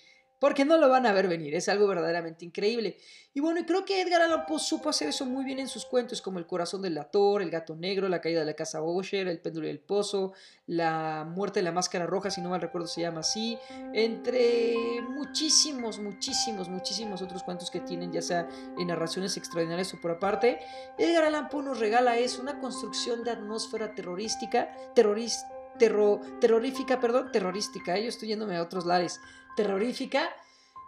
porque 0.44 0.66
no 0.66 0.78
lo 0.78 0.90
van 0.90 1.06
a 1.06 1.14
ver 1.14 1.30
venir, 1.30 1.56
es 1.56 1.70
algo 1.70 1.88
verdaderamente 1.88 2.44
increíble. 2.44 2.98
Y 3.34 3.40
bueno, 3.40 3.62
creo 3.66 3.86
que 3.86 4.02
Edgar 4.02 4.24
Allan 4.24 4.46
Poe 4.46 4.60
supo 4.60 4.90
hacer 4.90 5.08
eso 5.08 5.26
muy 5.26 5.46
bien 5.46 5.58
en 5.58 5.70
sus 5.70 5.86
cuentos, 5.86 6.22
como 6.22 6.38
El 6.38 6.46
corazón 6.46 6.82
del 6.82 6.98
ator, 6.98 7.42
El 7.42 7.50
gato 7.50 7.78
negro, 7.78 8.10
La 8.10 8.20
caída 8.20 8.42
de 8.42 8.48
la 8.48 8.54
casa 8.54 8.82
Bosher, 8.82 9.30
El 9.30 9.40
péndulo 9.40 9.68
del 9.68 9.80
pozo, 9.80 10.34
La 10.68 11.26
muerte 11.26 11.62
de 11.62 11.64
la 11.64 11.72
máscara 11.72 12.08
roja, 12.08 12.30
si 12.30 12.42
no 12.42 12.50
mal 12.50 12.60
recuerdo 12.60 12.88
se 12.88 13.00
llama 13.00 13.22
así, 13.22 13.58
entre 13.94 14.76
muchísimos, 15.12 16.00
muchísimos, 16.00 16.68
muchísimos 16.68 17.22
otros 17.22 17.42
cuentos 17.42 17.72
que 17.72 17.80
tienen, 17.80 18.12
ya 18.12 18.22
sea 18.22 18.46
en 18.78 18.88
narraciones 18.88 19.38
extraordinarias 19.38 19.94
o 19.94 20.02
por 20.02 20.12
aparte. 20.12 20.60
Edgar 20.98 21.24
Allan 21.24 21.48
Poe 21.48 21.64
nos 21.64 21.80
regala 21.80 22.18
eso, 22.18 22.42
una 22.42 22.60
construcción 22.60 23.24
de 23.24 23.32
atmósfera 23.32 23.96
terrorística, 23.96 24.76
terrorista 24.94 25.62
terrorífica, 25.80 27.00
perdón, 27.00 27.32
terrorística, 27.32 27.98
¿eh? 27.98 28.03
yo 28.03 28.10
estoy 28.10 28.30
yéndome 28.30 28.58
a 28.58 28.63
otros 28.63 28.86
lares, 28.86 29.20
terrorífica, 29.56 30.30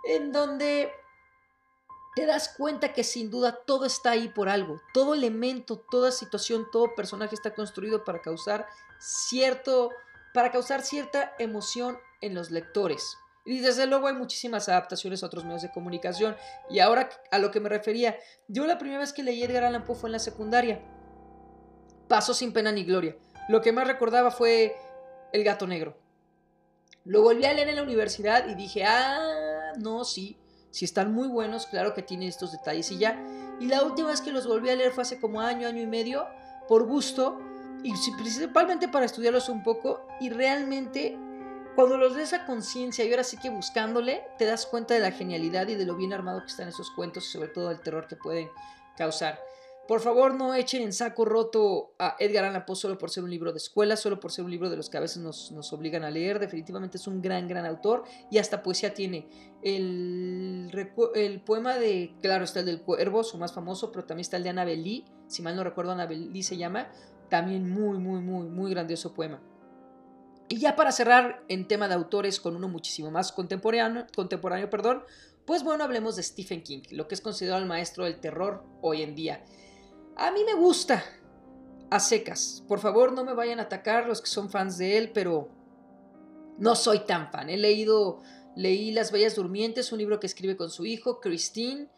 en 0.06 0.32
donde 0.32 0.92
te 2.16 2.26
das 2.26 2.54
cuenta 2.56 2.94
que 2.94 3.04
sin 3.04 3.30
duda 3.30 3.60
todo 3.66 3.86
está 3.86 4.12
ahí 4.12 4.30
por 4.30 4.48
algo, 4.48 4.82
todo 4.94 5.14
elemento, 5.14 5.78
toda 5.78 6.12
situación, 6.12 6.68
todo 6.72 6.96
personaje 6.96 7.36
está 7.36 7.54
construido 7.54 8.04
para 8.06 8.22
causar 8.22 8.68
cierto, 9.00 9.92
para 10.34 10.52
causar 10.52 10.82
cierta 10.82 11.34
emoción 11.40 11.98
en 12.22 12.34
los 12.34 12.52
lectores. 12.52 13.18
Y 13.46 13.60
desde 13.60 13.86
luego 13.86 14.08
hay 14.08 14.16
muchísimas 14.16 14.70
adaptaciones 14.70 15.22
a 15.22 15.28
otros 15.28 15.46
medios 15.46 15.62
de 15.62 15.72
comunicación. 15.72 16.36
Y 16.68 16.80
ahora 16.80 17.10
a 17.32 17.38
lo 17.38 17.52
que 17.52 17.60
me 17.60 17.70
refería, 17.70 18.18
yo 18.48 18.66
la 18.66 18.80
primera 18.80 19.00
vez 19.00 19.14
que 19.14 19.22
leí 19.22 19.44
Edgar 19.44 19.66
Allan 19.66 19.84
Poe 19.84 19.96
fue 19.96 20.08
en 20.08 20.14
la 20.14 20.20
secundaria. 20.20 20.82
Pasó 22.08 22.34
sin 22.34 22.54
pena 22.54 22.72
ni 22.72 22.84
gloria. 22.84 23.16
Lo 23.48 23.62
que 23.62 23.72
más 23.72 23.88
recordaba 23.88 24.32
fue 24.32 24.76
El 25.32 25.44
gato 25.44 25.68
negro. 25.68 25.98
Lo 27.04 27.22
volví 27.22 27.46
a 27.46 27.54
leer 27.54 27.70
en 27.70 27.76
la 27.76 27.84
universidad 27.84 28.48
y 28.48 28.56
dije, 28.56 28.84
ah, 28.84 29.74
no, 29.78 30.04
sí, 30.04 30.38
si 30.72 30.86
están 30.86 31.14
muy 31.14 31.28
buenos, 31.28 31.68
claro 31.68 31.94
que 31.94 32.02
tienen 32.02 32.28
estos 32.28 32.52
detalles 32.52 32.92
y 32.92 32.98
ya. 32.98 33.24
Y 33.60 33.68
la 33.68 33.84
última 33.84 34.10
vez 34.10 34.22
que 34.22 34.32
los 34.32 34.48
volví 34.48 34.70
a 34.70 34.76
leer 34.76 34.92
fue 34.92 35.04
hace 35.04 35.20
como 35.20 35.40
año, 35.40 35.68
año 35.68 35.82
y 35.82 35.88
medio, 35.88 36.28
por 36.68 36.86
gusto, 36.86 37.40
y 37.84 37.94
principalmente 38.18 38.88
para 38.88 39.06
estudiarlos 39.06 39.50
un 39.50 39.64
poco, 39.64 40.08
y 40.20 40.32
realmente 40.32 41.18
cuando 41.76 41.98
los 41.98 42.16
lees 42.16 42.34
a 42.34 42.46
conciencia 42.46 43.06
y 43.06 43.12
ahora 43.12 43.24
sí 43.24 43.38
que 43.38 43.50
buscándole, 43.50 44.24
te 44.38 44.46
das 44.46 44.66
cuenta 44.66 44.94
de 44.94 45.02
la 45.02 45.12
genialidad 45.12 45.68
y 45.68 45.76
de 45.76 45.86
lo 45.86 45.96
bien 45.96 46.14
armado 46.14 46.42
que 46.42 46.48
están 46.48 46.70
esos 46.70 46.90
cuentos 46.92 47.28
y 47.28 47.32
sobre 47.32 47.50
todo 47.50 47.70
el 47.70 47.82
terror 47.82 48.08
que 48.08 48.16
pueden 48.16 48.50
causar. 48.98 49.40
Por 49.88 50.02
favor, 50.02 50.34
no 50.34 50.56
echen 50.56 50.82
en 50.82 50.94
saco 50.94 51.26
roto 51.26 51.94
a 52.00 52.16
Edgar 52.20 52.46
Allan 52.46 52.66
Poe 52.66 52.76
solo 52.76 52.98
por 52.98 53.12
ser 53.12 53.24
un 53.24 53.30
libro 53.30 53.52
de 53.52 53.58
escuela, 53.58 53.96
solo 53.96 54.20
por 54.20 54.32
ser 54.32 54.44
un 54.44 54.50
libro 54.50 54.72
de 54.72 54.78
los 54.78 54.90
que 54.90 54.98
a 54.98 55.00
veces 55.00 55.22
nos, 55.22 55.74
obligan 55.74 56.04
a 56.04 56.10
leer. 56.10 56.40
Definitivamente 56.40 56.98
es 56.98 57.06
un 57.06 57.22
gran, 57.22 57.48
gran 57.48 57.68
autor 57.68 58.04
y 58.32 58.40
hasta 58.40 58.64
poesía 58.64 58.96
tiene. 58.96 59.28
El, 59.62 60.72
poema 61.46 61.76
de, 61.78 62.16
claro, 62.20 62.46
está 62.46 62.62
el 62.62 62.66
del 62.66 62.82
cuervo, 62.82 63.24
su 63.24 63.38
más 63.38 63.54
famoso, 63.54 63.92
pero 63.92 64.06
también 64.06 64.22
está 64.22 64.38
el 64.38 64.44
de 64.44 64.50
Annabel 64.50 64.84
Lee, 64.84 65.06
si 65.28 65.44
mal 65.44 65.56
no 65.56 65.64
recuerdo, 65.64 65.92
Annabel 65.92 66.34
Lee 66.34 66.42
se 66.42 66.58
llama. 66.58 66.90
También 67.30 67.70
muy, 67.70 68.00
muy, 68.00 68.22
muy, 68.22 68.48
muy 68.48 68.72
grandioso 68.72 69.14
poema. 69.14 69.40
Y 70.48 70.58
ya 70.58 70.76
para 70.76 70.92
cerrar 70.92 71.44
en 71.48 71.68
tema 71.68 71.88
de 71.88 71.94
autores 71.94 72.40
con 72.40 72.56
uno 72.56 72.68
muchísimo 72.68 73.12
más 73.12 73.32
contemporáneo, 73.32 74.06
contemporáneo 74.16 74.70
perdón, 74.70 75.04
pues 75.46 75.64
bueno, 75.64 75.84
hablemos 75.84 76.16
de 76.16 76.24
Stephen 76.24 76.64
King, 76.64 76.82
lo 76.92 77.08
que 77.08 77.14
es 77.14 77.22
considerado 77.22 77.62
el 77.62 77.68
maestro 77.68 78.06
del 78.06 78.20
terror 78.20 78.64
hoy 78.82 79.04
en 79.04 79.16
día. 79.16 79.44
A 80.16 80.32
mí 80.32 80.44
me 80.46 80.54
gusta. 80.54 81.04
A 81.90 82.00
secas. 82.00 82.64
Por 82.68 82.80
favor, 82.80 83.12
no 83.12 83.24
me 83.24 83.34
vayan 83.34 83.60
a 83.60 83.64
atacar 83.64 84.08
los 84.08 84.22
que 84.22 84.28
son 84.28 84.50
fans 84.50 84.78
de 84.78 84.98
él, 84.98 85.12
pero 85.14 85.50
no 86.58 86.76
soy 86.76 87.00
tan 87.00 87.32
fan. 87.32 87.50
He 87.50 87.58
leído 87.58 88.22
Leí 88.56 88.92
Las 88.92 89.12
Bellas 89.12 89.36
Durmientes, 89.36 89.92
un 89.92 90.00
libro 90.00 90.20
que 90.20 90.28
escribe 90.28 90.56
con 90.56 90.70
su 90.70 90.86
hijo, 90.86 91.20
Christine. 91.20 91.90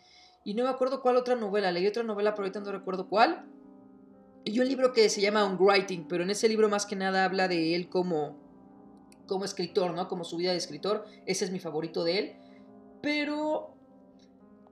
Y 0.44 0.56
no 0.56 0.64
me 0.64 0.70
acuerdo 0.70 1.02
cuál 1.02 1.18
otra 1.18 1.36
novela. 1.36 1.72
Leí 1.72 1.86
otra 1.88 2.04
novela, 2.04 2.34
pero 2.34 2.44
ahorita 2.44 2.60
no 2.60 2.72
recuerdo 2.72 3.08
cuál. 3.08 3.46
Y 4.44 4.60
un 4.60 4.68
libro 4.68 4.94
que 4.94 5.10
se 5.10 5.22
llama 5.22 5.46
On 5.46 5.58
Writing, 5.60 6.08
pero 6.08 6.24
en 6.24 6.30
ese 6.30 6.48
libro 6.48 6.70
más 6.70 6.86
que 6.86 6.96
nada 6.96 7.26
habla 7.26 7.48
de 7.48 7.76
él 7.76 7.90
como, 7.90 8.38
como 9.28 9.46
escritor, 9.46 9.94
¿no? 9.94 10.08
Como 10.08 10.24
su 10.24 10.38
vida 10.38 10.52
de 10.52 10.58
escritor. 10.58 11.06
Ese 11.26 11.46
es 11.46 11.52
mi 11.52 11.60
favorito 11.60 12.04
de 12.04 12.20
él. 12.20 12.36
Pero 13.02 13.77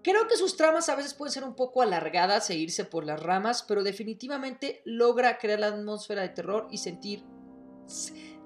creo 0.06 0.28
que 0.28 0.38
sus 0.38 0.56
tramas 0.56 0.88
a 0.88 0.96
veces 0.96 1.16
pueden 1.16 1.34
ser 1.34 1.44
un 1.44 1.56
poco 1.56 1.82
alargadas 1.82 2.52
e 2.52 2.56
irse 2.56 2.86
por 2.86 3.06
las 3.06 3.20
ramas, 3.20 3.66
pero 3.68 3.82
definitivamente 3.82 4.84
logra 4.86 5.40
crear 5.40 5.60
la 5.60 5.68
atmósfera 5.68 6.22
de 6.22 6.30
terror 6.30 6.68
y 6.70 6.78
sentir 6.78 7.26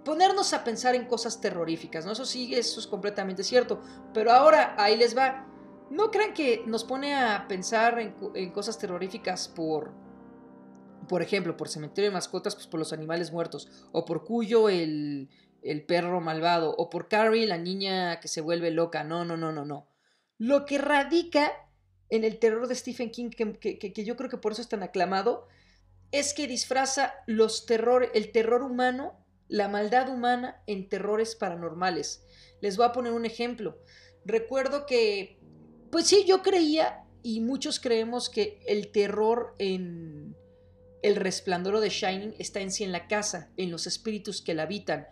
ponernos 0.06 0.54
a 0.54 0.64
pensar 0.64 0.96
en 0.96 1.06
cosas 1.06 1.42
terroríficas, 1.42 2.06
¿no? 2.06 2.14
Eso 2.14 2.24
sí, 2.24 2.56
eso 2.56 2.80
es 2.80 2.88
completamente 2.88 3.44
cierto. 3.44 3.82
Pero 4.14 4.32
ahora, 4.32 4.74
ahí 4.78 4.96
les 4.96 5.18
va. 5.18 5.46
No 5.92 6.12
crean 6.12 6.34
que 6.34 6.64
nos 6.66 6.86
pone 6.86 7.14
a 7.14 7.46
pensar 7.50 8.00
en, 8.00 8.52
cosas 8.52 8.80
terroríficas 8.80 9.50
por, 9.50 9.92
por 11.10 11.22
ejemplo, 11.22 11.58
por 11.58 11.68
cementerio 11.68 12.10
de 12.10 12.14
mascotas, 12.14 12.56
pues 12.56 12.68
por 12.68 12.80
los 12.80 12.94
animales 12.94 13.34
muertos, 13.34 13.68
o 13.92 14.06
por 14.06 14.24
Cuyo 14.24 14.70
el, 14.70 15.30
el 15.62 15.86
perro 15.86 16.22
malvado, 16.22 16.74
o 16.78 16.90
por 16.90 17.10
Carrie 17.10 17.46
la 17.46 17.58
niña 17.58 18.22
que 18.22 18.30
se 18.30 18.40
vuelve 18.40 18.72
loca. 18.72 19.04
No, 19.04 19.26
no, 19.26 19.36
no, 19.36 19.52
no, 19.52 19.66
no. 19.66 19.89
Lo 20.40 20.66
que 20.66 20.80
radica 20.80 21.52
en 22.10 22.24
el 22.24 22.40
terror 22.40 22.68
de 22.68 22.74
Stephen 22.74 23.12
King, 23.12 23.30
que, 23.30 23.78
que 23.78 24.04
yo 24.04 24.16
creo 24.16 24.32
que 24.32 24.38
por 24.38 24.54
eso 24.54 24.64
es 24.64 24.70
tan 24.70 24.82
aclamado, 24.82 25.48
es 26.12 26.34
que 26.34 26.48
disfraza 26.48 27.14
los 27.28 27.68
terror, 27.68 28.10
el 28.16 28.32
terror 28.32 28.64
humano 28.64 29.20
la 29.50 29.68
maldad 29.68 30.08
humana 30.10 30.62
en 30.68 30.88
terrores 30.88 31.36
paranormales. 31.36 32.24
Les 32.62 32.78
voy 32.78 32.86
a 32.86 32.94
poner 32.94 33.12
un 33.12 33.26
ejemplo. 33.26 33.78
Recuerdo 34.24 34.86
que, 34.86 35.40
pues 35.92 36.08
sí, 36.08 36.24
yo 36.26 36.42
creía 36.42 37.04
y 37.24 37.42
muchos 37.42 37.80
creemos 37.80 38.30
que 38.30 38.60
el 38.68 38.92
terror 38.92 39.56
en 39.58 40.38
el 41.02 41.16
resplandor 41.16 41.80
de 41.80 41.90
Shining 41.90 42.36
está 42.38 42.62
en 42.62 42.72
sí 42.72 42.84
en 42.84 42.92
la 42.92 43.08
casa, 43.08 43.52
en 43.58 43.72
los 43.72 43.88
espíritus 43.88 44.42
que 44.42 44.54
la 44.54 44.64
habitan, 44.64 45.08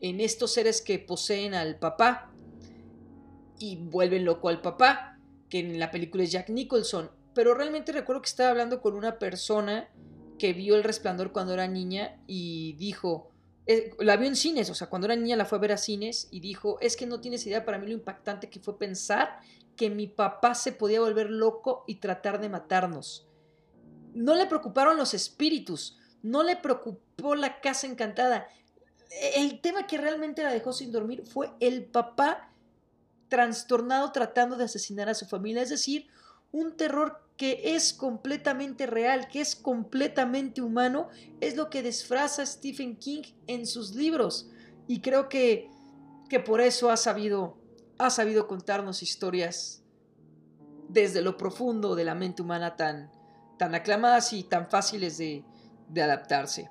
en 0.00 0.20
estos 0.20 0.54
seres 0.54 0.80
que 0.80 0.98
poseen 0.98 1.54
al 1.54 1.78
papá 1.78 2.31
y 3.62 3.76
vuelven 3.76 4.24
loco 4.24 4.48
al 4.48 4.60
papá, 4.60 5.20
que 5.48 5.60
en 5.60 5.78
la 5.78 5.92
película 5.92 6.24
es 6.24 6.32
Jack 6.32 6.48
Nicholson. 6.48 7.12
Pero 7.32 7.54
realmente 7.54 7.92
recuerdo 7.92 8.20
que 8.20 8.28
estaba 8.28 8.50
hablando 8.50 8.82
con 8.82 8.94
una 8.94 9.20
persona 9.20 9.88
que 10.36 10.52
vio 10.52 10.74
el 10.74 10.82
resplandor 10.82 11.30
cuando 11.30 11.54
era 11.54 11.68
niña 11.68 12.20
y 12.26 12.72
dijo, 12.72 13.30
eh, 13.66 13.92
la 14.00 14.16
vio 14.16 14.26
en 14.26 14.34
cines, 14.34 14.68
o 14.68 14.74
sea, 14.74 14.88
cuando 14.88 15.06
era 15.06 15.14
niña 15.14 15.36
la 15.36 15.44
fue 15.44 15.58
a 15.58 15.60
ver 15.60 15.70
a 15.70 15.76
cines 15.76 16.26
y 16.32 16.40
dijo, 16.40 16.78
es 16.80 16.96
que 16.96 17.06
no 17.06 17.20
tienes 17.20 17.46
idea 17.46 17.64
para 17.64 17.78
mí 17.78 17.86
lo 17.86 17.92
impactante 17.92 18.50
que 18.50 18.58
fue 18.58 18.80
pensar 18.80 19.38
que 19.76 19.90
mi 19.90 20.08
papá 20.08 20.56
se 20.56 20.72
podía 20.72 21.00
volver 21.00 21.30
loco 21.30 21.84
y 21.86 21.96
tratar 21.96 22.40
de 22.40 22.48
matarnos. 22.48 23.28
No 24.12 24.34
le 24.34 24.46
preocuparon 24.46 24.96
los 24.96 25.14
espíritus, 25.14 25.98
no 26.20 26.42
le 26.42 26.56
preocupó 26.56 27.36
la 27.36 27.60
casa 27.60 27.86
encantada. 27.86 28.48
El 29.36 29.60
tema 29.60 29.86
que 29.86 29.98
realmente 29.98 30.42
la 30.42 30.52
dejó 30.52 30.72
sin 30.72 30.90
dormir 30.90 31.22
fue 31.24 31.52
el 31.60 31.84
papá 31.84 32.51
trastornado 33.32 34.12
tratando 34.12 34.56
de 34.56 34.64
asesinar 34.64 35.08
a 35.08 35.14
su 35.14 35.24
familia, 35.24 35.62
es 35.62 35.70
decir, 35.70 36.06
un 36.52 36.76
terror 36.76 37.26
que 37.38 37.74
es 37.74 37.94
completamente 37.94 38.84
real, 38.84 39.26
que 39.28 39.40
es 39.40 39.56
completamente 39.56 40.60
humano, 40.60 41.08
es 41.40 41.56
lo 41.56 41.70
que 41.70 41.82
disfraza 41.82 42.44
Stephen 42.44 42.94
King 42.94 43.22
en 43.46 43.66
sus 43.66 43.94
libros. 43.94 44.50
Y 44.86 45.00
creo 45.00 45.30
que, 45.30 45.70
que 46.28 46.40
por 46.40 46.60
eso 46.60 46.90
ha 46.90 46.98
sabido, 46.98 47.56
ha 47.96 48.10
sabido 48.10 48.46
contarnos 48.46 49.02
historias 49.02 49.82
desde 50.90 51.22
lo 51.22 51.38
profundo 51.38 51.94
de 51.94 52.04
la 52.04 52.14
mente 52.14 52.42
humana 52.42 52.76
tan, 52.76 53.10
tan 53.58 53.74
aclamadas 53.74 54.34
y 54.34 54.44
tan 54.44 54.68
fáciles 54.68 55.16
de, 55.16 55.42
de 55.88 56.02
adaptarse. 56.02 56.68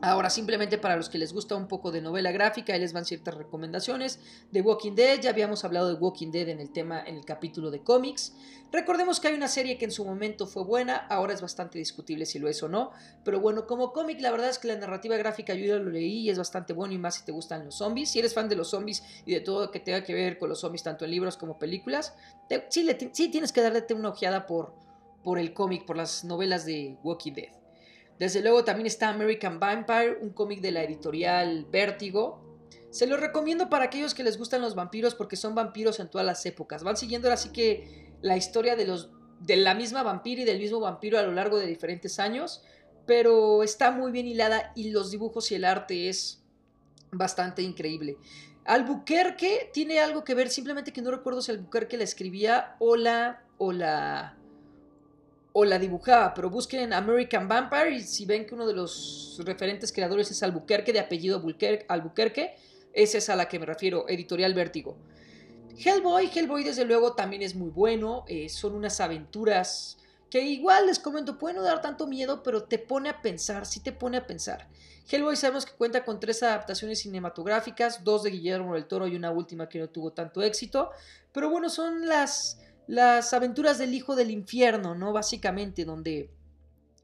Ahora, 0.00 0.30
simplemente 0.30 0.78
para 0.78 0.94
los 0.94 1.08
que 1.08 1.18
les 1.18 1.32
gusta 1.32 1.56
un 1.56 1.66
poco 1.66 1.90
de 1.90 2.00
novela 2.00 2.30
gráfica, 2.30 2.72
ahí 2.72 2.78
les 2.78 2.92
van 2.92 3.04
ciertas 3.04 3.34
recomendaciones. 3.34 4.20
De 4.52 4.60
Walking 4.60 4.94
Dead, 4.94 5.20
ya 5.20 5.30
habíamos 5.30 5.64
hablado 5.64 5.88
de 5.88 5.94
Walking 5.94 6.30
Dead 6.30 6.48
en 6.48 6.60
el 6.60 6.70
tema, 6.70 7.02
en 7.04 7.16
el 7.16 7.24
capítulo 7.24 7.72
de 7.72 7.82
cómics. 7.82 8.32
Recordemos 8.70 9.18
que 9.18 9.26
hay 9.26 9.34
una 9.34 9.48
serie 9.48 9.76
que 9.76 9.86
en 9.86 9.90
su 9.90 10.04
momento 10.04 10.46
fue 10.46 10.62
buena, 10.62 10.94
ahora 10.96 11.34
es 11.34 11.42
bastante 11.42 11.78
discutible 11.78 12.26
si 12.26 12.38
lo 12.38 12.48
es 12.48 12.62
o 12.62 12.68
no. 12.68 12.92
Pero 13.24 13.40
bueno, 13.40 13.66
como 13.66 13.92
cómic, 13.92 14.20
la 14.20 14.30
verdad 14.30 14.50
es 14.50 14.60
que 14.60 14.68
la 14.68 14.76
narrativa 14.76 15.16
gráfica 15.16 15.52
yo 15.54 15.66
ya 15.66 15.76
lo 15.82 15.90
leí 15.90 16.20
y 16.20 16.30
es 16.30 16.38
bastante 16.38 16.72
bueno 16.74 16.94
y 16.94 16.98
más 16.98 17.16
si 17.16 17.24
te 17.24 17.32
gustan 17.32 17.64
los 17.64 17.74
zombies. 17.78 18.08
Si 18.10 18.20
eres 18.20 18.34
fan 18.34 18.48
de 18.48 18.54
los 18.54 18.70
zombies 18.70 19.02
y 19.26 19.34
de 19.34 19.40
todo 19.40 19.62
lo 19.62 19.70
que 19.72 19.80
tenga 19.80 20.04
que 20.04 20.14
ver 20.14 20.38
con 20.38 20.48
los 20.48 20.60
zombies, 20.60 20.84
tanto 20.84 21.06
en 21.06 21.10
libros 21.10 21.36
como 21.36 21.58
películas, 21.58 22.14
sí, 22.68 23.28
tienes 23.30 23.50
que 23.50 23.62
darte 23.62 23.94
una 23.94 24.10
ojeada 24.10 24.46
por, 24.46 24.74
por 25.24 25.40
el 25.40 25.52
cómic, 25.52 25.84
por 25.86 25.96
las 25.96 26.22
novelas 26.22 26.64
de 26.64 26.96
Walking 27.02 27.32
Dead. 27.32 27.57
Desde 28.18 28.40
luego 28.42 28.64
también 28.64 28.86
está 28.86 29.10
American 29.10 29.60
Vampire, 29.60 30.18
un 30.20 30.30
cómic 30.30 30.60
de 30.60 30.72
la 30.72 30.82
editorial 30.82 31.66
Vértigo. 31.70 32.44
Se 32.90 33.06
lo 33.06 33.16
recomiendo 33.16 33.68
para 33.68 33.84
aquellos 33.84 34.14
que 34.14 34.24
les 34.24 34.38
gustan 34.38 34.60
los 34.60 34.74
vampiros 34.74 35.14
porque 35.14 35.36
son 35.36 35.54
vampiros 35.54 36.00
en 36.00 36.08
todas 36.08 36.26
las 36.26 36.44
épocas. 36.46 36.82
Van 36.82 36.96
siguiendo 36.96 37.30
así 37.30 37.50
que 37.50 38.12
la 38.22 38.36
historia 38.36 38.76
de, 38.76 38.86
los, 38.86 39.10
de 39.40 39.56
la 39.56 39.74
misma 39.74 40.02
vampira 40.02 40.42
y 40.42 40.44
del 40.44 40.58
mismo 40.58 40.80
vampiro 40.80 41.18
a 41.18 41.22
lo 41.22 41.32
largo 41.32 41.58
de 41.58 41.66
diferentes 41.66 42.18
años, 42.18 42.62
pero 43.06 43.62
está 43.62 43.90
muy 43.90 44.10
bien 44.10 44.26
hilada 44.26 44.72
y 44.74 44.90
los 44.90 45.10
dibujos 45.10 45.52
y 45.52 45.54
el 45.54 45.64
arte 45.64 46.08
es 46.08 46.42
bastante 47.12 47.62
increíble. 47.62 48.16
Albuquerque 48.64 49.70
tiene 49.72 50.00
algo 50.00 50.24
que 50.24 50.34
ver, 50.34 50.50
simplemente 50.50 50.92
que 50.92 51.00
no 51.00 51.10
recuerdo 51.10 51.40
si 51.40 51.52
Albuquerque 51.52 51.96
la 51.96 52.04
escribía 52.04 52.76
o 52.80 52.96
la, 52.96 53.44
o 53.56 53.72
la 53.72 54.37
o 55.60 55.64
la 55.64 55.80
dibujaba, 55.80 56.34
pero 56.34 56.50
busquen 56.50 56.92
American 56.92 57.48
Vampire 57.48 57.90
y 57.90 58.00
si 58.02 58.24
ven 58.24 58.46
que 58.46 58.54
uno 58.54 58.64
de 58.64 58.74
los 58.74 59.40
referentes 59.44 59.92
creadores 59.92 60.30
es 60.30 60.40
Albuquerque, 60.44 60.92
de 60.92 61.00
apellido 61.00 61.42
Albuquerque, 61.88 62.54
esa 62.92 63.18
es 63.18 63.28
a 63.28 63.34
la 63.34 63.48
que 63.48 63.58
me 63.58 63.66
refiero, 63.66 64.08
Editorial 64.08 64.54
Vértigo. 64.54 64.96
Hellboy, 65.76 66.30
Hellboy 66.32 66.62
desde 66.62 66.84
luego 66.84 67.14
también 67.14 67.42
es 67.42 67.56
muy 67.56 67.70
bueno, 67.70 68.24
eh, 68.28 68.48
son 68.48 68.76
unas 68.76 69.00
aventuras 69.00 69.98
que 70.30 70.42
igual 70.42 70.86
les 70.86 71.00
comento, 71.00 71.38
pueden 71.38 71.56
no 71.56 71.64
dar 71.64 71.80
tanto 71.80 72.06
miedo, 72.06 72.44
pero 72.44 72.62
te 72.62 72.78
pone 72.78 73.08
a 73.08 73.20
pensar, 73.20 73.66
sí 73.66 73.80
te 73.80 73.90
pone 73.90 74.16
a 74.16 74.28
pensar. 74.28 74.68
Hellboy 75.10 75.34
sabemos 75.34 75.66
que 75.66 75.72
cuenta 75.72 76.04
con 76.04 76.20
tres 76.20 76.40
adaptaciones 76.44 77.00
cinematográficas, 77.00 78.04
dos 78.04 78.22
de 78.22 78.30
Guillermo 78.30 78.74
del 78.74 78.86
Toro 78.86 79.08
y 79.08 79.16
una 79.16 79.32
última 79.32 79.68
que 79.68 79.80
no 79.80 79.88
tuvo 79.88 80.12
tanto 80.12 80.40
éxito, 80.40 80.90
pero 81.32 81.50
bueno, 81.50 81.68
son 81.68 82.06
las 82.06 82.60
las 82.88 83.34
aventuras 83.34 83.76
del 83.76 83.92
hijo 83.92 84.16
del 84.16 84.30
infierno, 84.30 84.94
¿no? 84.94 85.12
Básicamente, 85.12 85.84
donde 85.84 86.30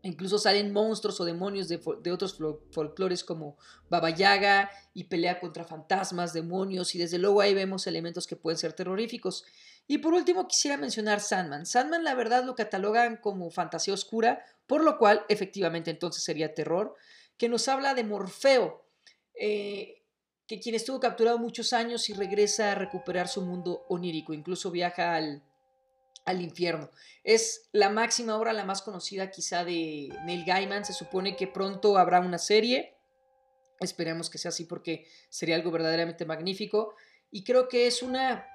incluso 0.01 0.39
salen 0.39 0.73
monstruos 0.73 1.21
o 1.21 1.27
demonios 1.27 1.69
de, 1.69 2.11
otros 2.11 2.39
folclores 2.73 3.23
como 3.23 3.59
Baba 3.91 4.09
Yaga 4.09 4.71
y 4.95 5.05
pelea 5.05 5.41
contra 5.41 5.65
fantasmas, 5.65 6.33
demonios 6.33 6.95
y 6.95 6.99
desde 6.99 7.19
luego 7.19 7.43
ahí 7.43 7.53
vemos 7.53 7.87
elementos 7.87 8.27
que 8.27 8.35
pueden 8.35 8.57
ser 8.57 8.73
terroríficos. 8.73 9.45
Y 9.87 9.99
por 9.99 10.15
último 10.15 10.49
quisiera 10.49 10.79
mencionar 10.79 11.21
Sandman. 11.21 11.67
Sandman 11.67 12.03
la 12.03 12.15
verdad 12.15 12.45
lo 12.45 12.55
catalogan 12.55 13.19
como 13.19 13.51
fantasía 13.51 13.93
oscura, 13.93 14.43
por 14.67 14.83
lo 14.83 14.97
cual 14.97 15.27
efectivamente 15.29 15.91
entonces 15.91 16.25
sería 16.25 16.55
terror, 16.55 16.95
que 17.37 17.51
nos 17.51 17.69
habla 17.69 17.93
de 17.93 18.05
Morfeo, 18.05 18.87
eh, 19.39 20.03
que 20.47 20.61
quien 20.61 20.75
estuvo 20.75 20.99
capturado 20.99 21.39
muchos 21.39 21.75
años 21.75 22.09
y 22.09 22.15
regresa 22.15 22.73
a 22.73 22.75
recuperar 22.75 23.29
su 23.29 23.43
mundo 23.43 23.85
onírico, 23.91 24.33
incluso 24.33 24.71
viaja 24.71 25.15
al 25.17 25.43
al 26.25 26.41
infierno. 26.43 26.91
Es 27.23 27.69
la 27.73 27.91
máxima 27.91 28.37
obra, 28.37 28.53
la 28.53 28.65
más 28.65 28.83
conocida 28.83 29.31
quizá 29.31 29.65
de 29.65 30.09
Neil 30.25 30.45
Gaiman. 30.45 30.85
Se 30.85 30.93
supone 30.93 31.37
que 31.37 31.47
pronto 31.47 31.99
habrá 31.99 32.21
una 32.21 32.39
serie. 32.39 32.97
Esperemos 33.81 34.31
que 34.31 34.39
sea 34.39 34.51
así 34.51 34.65
porque 34.65 35.07
sería 35.29 35.57
algo 35.57 35.71
verdaderamente 35.71 36.25
magnífico. 36.25 36.95
Y 37.31 37.45
creo 37.45 37.69
que 37.69 37.87
es 37.87 38.03
una 38.03 38.47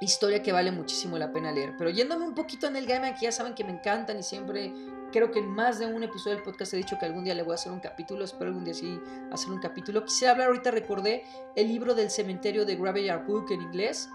historia 0.00 0.42
que 0.42 0.52
vale 0.52 0.70
muchísimo 0.72 1.18
la 1.18 1.32
pena 1.32 1.52
leer. 1.52 1.74
Pero 1.78 1.90
yéndome 1.90 2.26
un 2.26 2.34
poquito 2.34 2.66
a 2.66 2.70
Neil 2.70 2.86
Gaiman, 2.86 3.14
que 3.14 3.22
ya 3.22 3.32
saben 3.32 3.54
que 3.54 3.64
me 3.64 3.72
encantan 3.72 4.18
y 4.18 4.22
siempre 4.22 4.72
creo 5.12 5.30
que 5.30 5.38
en 5.40 5.48
más 5.48 5.78
de 5.78 5.86
un 5.86 6.02
episodio 6.02 6.36
del 6.36 6.44
podcast 6.44 6.72
he 6.74 6.78
dicho 6.78 6.98
que 6.98 7.06
algún 7.06 7.24
día 7.24 7.34
le 7.34 7.42
voy 7.42 7.52
a 7.52 7.54
hacer 7.54 7.70
un 7.70 7.80
capítulo. 7.80 8.24
Espero 8.24 8.46
algún 8.46 8.64
día 8.64 8.74
sí 8.74 9.00
hacer 9.30 9.50
un 9.50 9.60
capítulo. 9.60 10.04
Quisiera 10.04 10.32
hablar 10.32 10.48
ahorita, 10.48 10.70
recordé 10.70 11.24
el 11.54 11.68
libro 11.68 11.94
del 11.94 12.10
cementerio 12.10 12.64
de 12.64 12.76
Graveyard 12.76 13.26
Book 13.26 13.52
en 13.52 13.62
inglés 13.62 14.08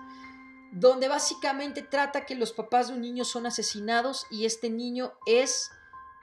donde 0.71 1.07
básicamente 1.07 1.81
trata 1.81 2.25
que 2.25 2.35
los 2.35 2.53
papás 2.53 2.87
de 2.87 2.95
un 2.95 3.01
niño 3.01 3.25
son 3.25 3.45
asesinados 3.45 4.25
y 4.29 4.45
este 4.45 4.69
niño 4.69 5.13
es 5.25 5.71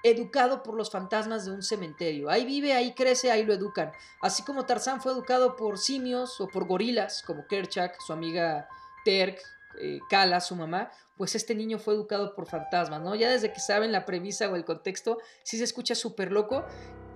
educado 0.05 0.63
por 0.63 0.75
los 0.75 0.91
fantasmas 0.91 1.47
de 1.47 1.53
un 1.53 1.63
cementerio. 1.63 2.29
Ahí 2.29 2.45
vive, 2.45 2.75
ahí 2.75 2.93
crece, 2.95 3.31
ahí 3.31 3.45
lo 3.45 3.55
educan. 3.55 3.91
Así 4.21 4.43
como 4.43 4.67
Tarzán 4.67 5.01
fue 5.01 5.13
educado 5.13 5.57
por 5.57 5.79
simios 5.79 6.41
o 6.41 6.49
por 6.49 6.67
gorilas, 6.67 7.23
como 7.23 7.47
Kerchak, 7.47 7.99
su 8.01 8.13
amiga 8.13 8.69
Terk, 9.05 9.41
eh, 9.81 10.01
Kala, 10.09 10.41
su 10.41 10.55
mamá, 10.57 10.91
pues 11.17 11.35
este 11.35 11.55
niño 11.55 11.79
fue 11.79 11.95
educado 11.95 12.35
por 12.35 12.47
fantasmas, 12.47 13.01
¿no? 13.01 13.15
Ya 13.15 13.31
desde 13.31 13.53
que 13.53 13.61
saben 13.61 13.93
la 13.93 14.05
premisa 14.05 14.49
o 14.49 14.57
el 14.57 14.65
contexto, 14.65 15.19
sí 15.43 15.57
se 15.57 15.65
escucha 15.65 15.95
súper 15.95 16.33
loco. 16.33 16.65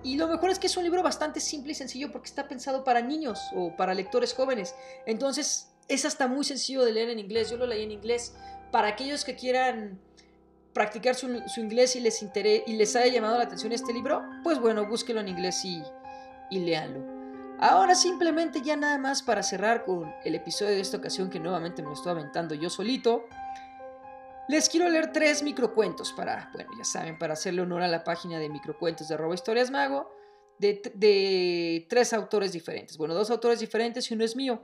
Y 0.01 0.17
lo 0.17 0.27
mejor 0.27 0.49
es 0.49 0.59
que 0.59 0.67
es 0.67 0.77
un 0.77 0.83
libro 0.83 1.03
bastante 1.03 1.41
simple 1.41 1.73
y 1.73 1.75
sencillo 1.75 2.11
porque 2.11 2.29
está 2.29 2.47
pensado 2.47 2.83
para 2.83 3.01
niños 3.01 3.39
o 3.53 3.75
para 3.75 3.93
lectores 3.93 4.33
jóvenes. 4.33 4.73
Entonces, 5.05 5.68
es 5.89 6.05
hasta 6.05 6.27
muy 6.27 6.45
sencillo 6.45 6.85
de 6.85 6.93
leer 6.93 7.09
en 7.09 7.19
inglés. 7.19 7.49
Yo 7.49 7.57
lo 7.57 7.65
leí 7.67 7.83
en 7.83 7.91
inglés. 7.91 8.35
Para 8.71 8.89
aquellos 8.89 9.25
que 9.25 9.35
quieran 9.35 9.99
practicar 10.73 11.15
su, 11.15 11.27
inglés 11.57 11.95
y 11.95 11.99
les, 11.99 12.23
y 12.23 12.73
les 12.73 12.95
haya 12.95 13.11
llamado 13.11 13.37
la 13.37 13.43
atención 13.43 13.73
este 13.73 13.91
libro, 13.91 14.23
pues 14.43 14.59
bueno, 14.59 14.87
búsquelo 14.87 15.19
en 15.19 15.27
inglés 15.27 15.65
y, 15.65 15.81
y 16.51 16.59
léanlo. 16.59 17.19
Ahora 17.59 17.95
simplemente 17.95 18.61
ya 18.61 18.77
nada 18.77 18.97
más 18.97 19.21
para 19.21 19.43
cerrar 19.43 19.83
con 19.83 20.13
el 20.23 20.35
episodio 20.35 20.71
de 20.71 20.79
esta 20.79 20.97
ocasión 20.97 21.29
que 21.29 21.39
nuevamente 21.39 21.81
me 21.81 21.89
lo 21.89 21.95
estoy 21.95 22.11
aventando 22.11 22.55
yo 22.55 22.69
solito. 22.69 23.25
Les 24.47 24.69
quiero 24.69 24.87
leer 24.87 25.11
tres 25.11 25.43
microcuentos 25.43 26.13
para, 26.13 26.49
bueno, 26.53 26.71
ya 26.77 26.85
saben, 26.85 27.17
para 27.17 27.33
hacerle 27.33 27.61
honor 27.61 27.81
a 27.81 27.87
la 27.87 28.03
página 28.03 28.39
de 28.39 28.47
microcuentos 28.47 29.07
de 29.07 29.15
arroba 29.15 29.35
historias 29.35 29.71
mago, 29.71 30.09
de, 30.59 30.81
de 30.95 31.85
tres 31.89 32.13
autores 32.13 32.53
diferentes. 32.53 32.97
Bueno, 32.97 33.13
dos 33.13 33.29
autores 33.29 33.59
diferentes 33.59 34.09
y 34.09 34.13
uno 34.13 34.23
es 34.23 34.35
mío. 34.35 34.61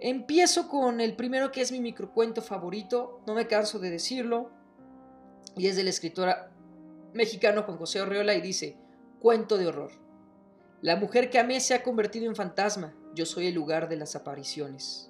Empiezo 0.00 0.66
con 0.68 1.00
el 1.00 1.14
primero 1.14 1.52
que 1.52 1.60
es 1.60 1.72
mi 1.72 1.80
microcuento 1.80 2.40
favorito, 2.40 3.20
no 3.26 3.34
me 3.34 3.46
canso 3.46 3.78
de 3.78 3.90
decirlo, 3.90 4.50
y 5.56 5.66
es 5.66 5.76
del 5.76 5.88
escritor 5.88 6.34
mexicano 7.12 7.64
Juan 7.64 7.76
José 7.76 8.00
Orreola 8.00 8.34
y 8.34 8.40
dice, 8.40 8.78
cuento 9.20 9.58
de 9.58 9.66
horror. 9.66 9.90
La 10.80 10.96
mujer 10.96 11.28
que 11.28 11.38
amé 11.38 11.60
se 11.60 11.74
ha 11.74 11.82
convertido 11.82 12.24
en 12.24 12.34
fantasma, 12.34 12.94
yo 13.14 13.26
soy 13.26 13.48
el 13.48 13.54
lugar 13.54 13.90
de 13.90 13.96
las 13.96 14.16
apariciones. 14.16 15.09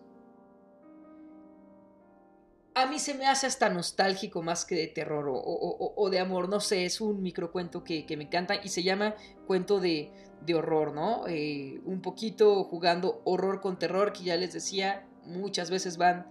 A 2.75 2.87
mí 2.87 2.99
se 2.99 3.15
me 3.15 3.27
hace 3.27 3.47
hasta 3.47 3.69
nostálgico 3.69 4.43
más 4.43 4.65
que 4.65 4.77
de 4.77 4.87
terror 4.87 5.27
o, 5.29 6.09
de 6.11 6.21
amor, 6.21 6.49
no 6.49 6.61
sé, 6.61 6.85
es 6.85 7.01
un 7.01 7.21
microcuento 7.21 7.83
que, 7.83 8.07
que 8.07 8.17
me 8.17 8.25
encanta 8.25 8.61
y 8.63 8.69
se 8.69 8.83
llama 8.83 9.17
cuento 9.47 9.81
de, 9.81 10.13
de 10.43 10.55
horror, 10.55 10.95
¿no? 10.95 11.27
Eh, 11.29 11.81
un 11.85 12.01
poquito 12.01 12.65
jugando 12.65 13.23
horror 13.25 13.61
con 13.61 13.79
terror, 13.79 14.13
que 14.13 14.25
ya 14.25 14.37
les 14.37 14.53
decía, 14.53 15.07
muchas 15.25 15.71
veces 15.71 15.97
van, 15.97 16.27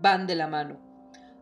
van 0.00 0.26
de 0.26 0.34
la 0.34 0.48
mano. 0.48 0.80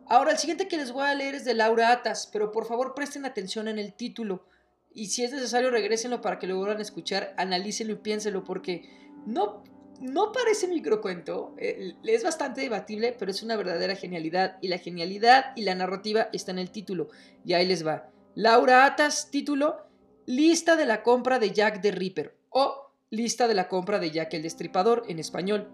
Ahora, 0.07 0.31
el 0.31 0.37
siguiente 0.37 0.67
que 0.67 0.77
les 0.77 0.91
voy 0.91 1.05
a 1.05 1.15
leer 1.15 1.35
es 1.35 1.45
de 1.45 1.53
Laura 1.53 1.91
Atas, 1.91 2.29
pero 2.31 2.51
por 2.51 2.65
favor 2.65 2.93
presten 2.93 3.25
atención 3.25 3.67
en 3.67 3.79
el 3.79 3.93
título. 3.93 4.45
Y 4.93 5.07
si 5.07 5.23
es 5.23 5.31
necesario, 5.31 5.71
regrésenlo 5.71 6.21
para 6.21 6.37
que 6.37 6.47
lo 6.47 6.57
vuelvan 6.57 6.79
a 6.79 6.81
escuchar, 6.81 7.33
analícenlo 7.37 7.93
y 7.93 7.97
piénsenlo, 7.97 8.43
porque 8.43 8.89
no, 9.25 9.63
no 10.01 10.31
parece 10.31 10.67
microcuento, 10.67 11.53
eh, 11.57 11.95
es 12.03 12.23
bastante 12.23 12.61
debatible, 12.61 13.15
pero 13.17 13.29
es 13.29 13.43
una 13.43 13.55
verdadera 13.55 13.95
genialidad. 13.95 14.57
Y 14.59 14.67
la 14.67 14.79
genialidad 14.79 15.53
y 15.55 15.61
la 15.61 15.75
narrativa 15.75 16.27
está 16.33 16.51
en 16.51 16.59
el 16.59 16.71
título. 16.71 17.09
Y 17.45 17.53
ahí 17.53 17.67
les 17.67 17.85
va. 17.85 18.09
Laura 18.33 18.85
Atas, 18.85 19.29
título, 19.29 19.85
Lista 20.25 20.75
de 20.75 20.85
la 20.85 21.03
compra 21.03 21.37
de 21.39 21.51
Jack 21.51 21.81
the 21.81 21.91
Ripper 21.91 22.35
o 22.49 22.91
Lista 23.09 23.47
de 23.47 23.53
la 23.53 23.67
compra 23.67 23.99
de 23.99 24.11
Jack 24.11 24.33
el 24.33 24.41
Destripador 24.41 25.03
en 25.07 25.19
español. 25.19 25.69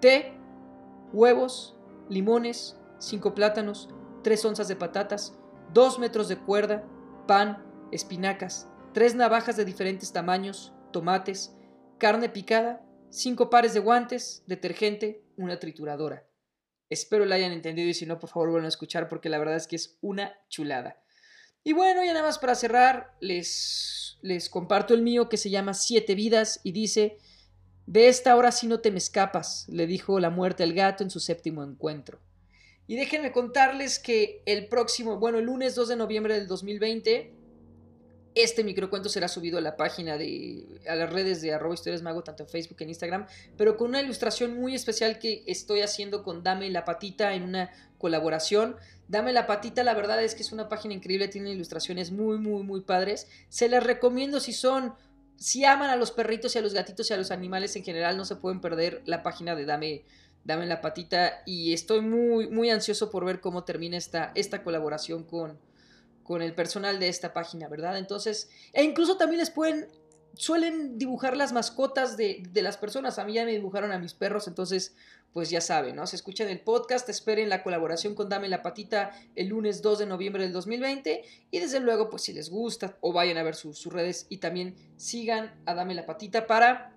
Té, 0.00 0.34
huevos, 1.12 1.78
limones, 2.10 2.76
cinco 2.98 3.34
plátanos, 3.34 3.88
tres 4.22 4.44
onzas 4.44 4.68
de 4.68 4.76
patatas, 4.76 5.38
dos 5.72 5.98
metros 5.98 6.28
de 6.28 6.36
cuerda, 6.36 6.84
pan, 7.26 7.64
espinacas, 7.92 8.68
tres 8.92 9.14
navajas 9.14 9.56
de 9.56 9.64
diferentes 9.64 10.12
tamaños, 10.12 10.74
tomates, 10.92 11.54
carne 11.98 12.28
picada, 12.28 12.85
cinco 13.16 13.48
pares 13.48 13.72
de 13.72 13.80
guantes, 13.80 14.42
detergente, 14.46 15.24
una 15.36 15.58
trituradora. 15.58 16.28
Espero 16.90 17.24
la 17.24 17.36
hayan 17.36 17.52
entendido 17.52 17.88
y 17.88 17.94
si 17.94 18.06
no, 18.06 18.18
por 18.18 18.30
favor 18.30 18.50
vuelvan 18.50 18.66
a 18.66 18.68
escuchar 18.68 19.08
porque 19.08 19.28
la 19.28 19.38
verdad 19.38 19.56
es 19.56 19.66
que 19.66 19.76
es 19.76 19.98
una 20.02 20.38
chulada. 20.48 21.02
Y 21.64 21.72
bueno, 21.72 22.04
ya 22.04 22.12
nada 22.12 22.26
más 22.26 22.38
para 22.38 22.54
cerrar, 22.54 23.16
les, 23.20 24.18
les 24.22 24.48
comparto 24.48 24.94
el 24.94 25.02
mío 25.02 25.28
que 25.28 25.36
se 25.36 25.50
llama 25.50 25.74
Siete 25.74 26.14
Vidas 26.14 26.60
y 26.62 26.72
dice, 26.72 27.18
de 27.86 28.08
esta 28.08 28.36
hora 28.36 28.52
si 28.52 28.66
no 28.66 28.80
te 28.80 28.90
me 28.90 28.98
escapas, 28.98 29.66
le 29.68 29.86
dijo 29.86 30.20
la 30.20 30.30
muerte 30.30 30.62
al 30.62 30.74
gato 30.74 31.02
en 31.02 31.10
su 31.10 31.18
séptimo 31.18 31.64
encuentro. 31.64 32.20
Y 32.86 32.96
déjenme 32.96 33.32
contarles 33.32 33.98
que 33.98 34.42
el 34.46 34.68
próximo, 34.68 35.18
bueno, 35.18 35.38
el 35.38 35.46
lunes 35.46 35.74
2 35.74 35.88
de 35.88 35.96
noviembre 35.96 36.34
del 36.34 36.46
2020, 36.46 37.34
este 38.36 38.62
microcuento 38.62 39.08
será 39.08 39.28
subido 39.28 39.56
a 39.56 39.62
la 39.62 39.76
página 39.76 40.18
de, 40.18 40.66
a 40.86 40.94
las 40.94 41.10
redes 41.10 41.40
de 41.40 41.54
arroba 41.54 41.74
historias 41.74 42.02
mago, 42.02 42.22
tanto 42.22 42.42
en 42.42 42.48
Facebook 42.50 42.76
como 42.76 42.84
en 42.84 42.90
Instagram, 42.90 43.26
pero 43.56 43.78
con 43.78 43.88
una 43.88 44.02
ilustración 44.02 44.60
muy 44.60 44.74
especial 44.74 45.18
que 45.18 45.42
estoy 45.46 45.80
haciendo 45.80 46.22
con 46.22 46.42
Dame 46.42 46.70
la 46.70 46.84
Patita 46.84 47.32
en 47.34 47.44
una 47.44 47.70
colaboración. 47.96 48.76
Dame 49.08 49.32
la 49.32 49.46
Patita, 49.46 49.82
la 49.84 49.94
verdad 49.94 50.22
es 50.22 50.34
que 50.34 50.42
es 50.42 50.52
una 50.52 50.68
página 50.68 50.92
increíble, 50.92 51.28
tiene 51.28 51.50
ilustraciones 51.50 52.12
muy, 52.12 52.36
muy, 52.36 52.62
muy 52.62 52.82
padres. 52.82 53.26
Se 53.48 53.70
las 53.70 53.82
recomiendo 53.82 54.38
si 54.38 54.52
son, 54.52 54.94
si 55.36 55.64
aman 55.64 55.88
a 55.88 55.96
los 55.96 56.10
perritos 56.10 56.54
y 56.54 56.58
a 56.58 56.62
los 56.62 56.74
gatitos 56.74 57.10
y 57.10 57.14
a 57.14 57.16
los 57.16 57.30
animales 57.30 57.74
en 57.74 57.84
general, 57.84 58.18
no 58.18 58.26
se 58.26 58.36
pueden 58.36 58.60
perder 58.60 59.02
la 59.06 59.22
página 59.22 59.54
de 59.54 59.64
Dame, 59.64 60.04
Dame 60.44 60.66
la 60.66 60.82
Patita 60.82 61.42
y 61.46 61.72
estoy 61.72 62.02
muy, 62.02 62.50
muy 62.50 62.68
ansioso 62.68 63.08
por 63.10 63.24
ver 63.24 63.40
cómo 63.40 63.64
termina 63.64 63.96
esta, 63.96 64.32
esta 64.34 64.62
colaboración 64.62 65.24
con 65.24 65.58
con 66.26 66.42
el 66.42 66.54
personal 66.54 66.98
de 66.98 67.08
esta 67.08 67.32
página, 67.32 67.68
¿verdad? 67.68 67.96
Entonces, 67.96 68.50
e 68.72 68.82
incluso 68.82 69.16
también 69.16 69.38
les 69.38 69.50
pueden, 69.50 69.88
suelen 70.34 70.98
dibujar 70.98 71.36
las 71.36 71.52
mascotas 71.52 72.16
de, 72.16 72.42
de, 72.50 72.62
las 72.62 72.76
personas. 72.76 73.18
A 73.18 73.24
mí 73.24 73.34
ya 73.34 73.44
me 73.44 73.52
dibujaron 73.52 73.92
a 73.92 73.98
mis 73.98 74.12
perros, 74.12 74.48
entonces, 74.48 74.94
pues 75.32 75.50
ya 75.50 75.60
saben, 75.60 75.94
¿no? 75.94 76.06
Se 76.06 76.16
escuchan 76.16 76.48
el 76.48 76.60
podcast, 76.60 77.08
esperen 77.08 77.48
la 77.48 77.62
colaboración 77.62 78.14
con 78.14 78.28
Dame 78.28 78.48
la 78.48 78.62
Patita 78.62 79.12
el 79.36 79.48
lunes 79.48 79.82
2 79.82 80.00
de 80.00 80.06
noviembre 80.06 80.42
del 80.42 80.52
2020 80.52 81.22
y 81.50 81.58
desde 81.58 81.78
luego, 81.78 82.10
pues 82.10 82.22
si 82.22 82.32
les 82.32 82.50
gusta 82.50 82.96
o 83.00 83.12
vayan 83.12 83.38
a 83.38 83.44
ver 83.44 83.54
sus 83.54 83.86
redes 83.86 84.26
y 84.28 84.38
también 84.38 84.74
sigan 84.96 85.54
a 85.64 85.74
Dame 85.74 85.94
la 85.94 86.06
Patita 86.06 86.46
para 86.46 86.95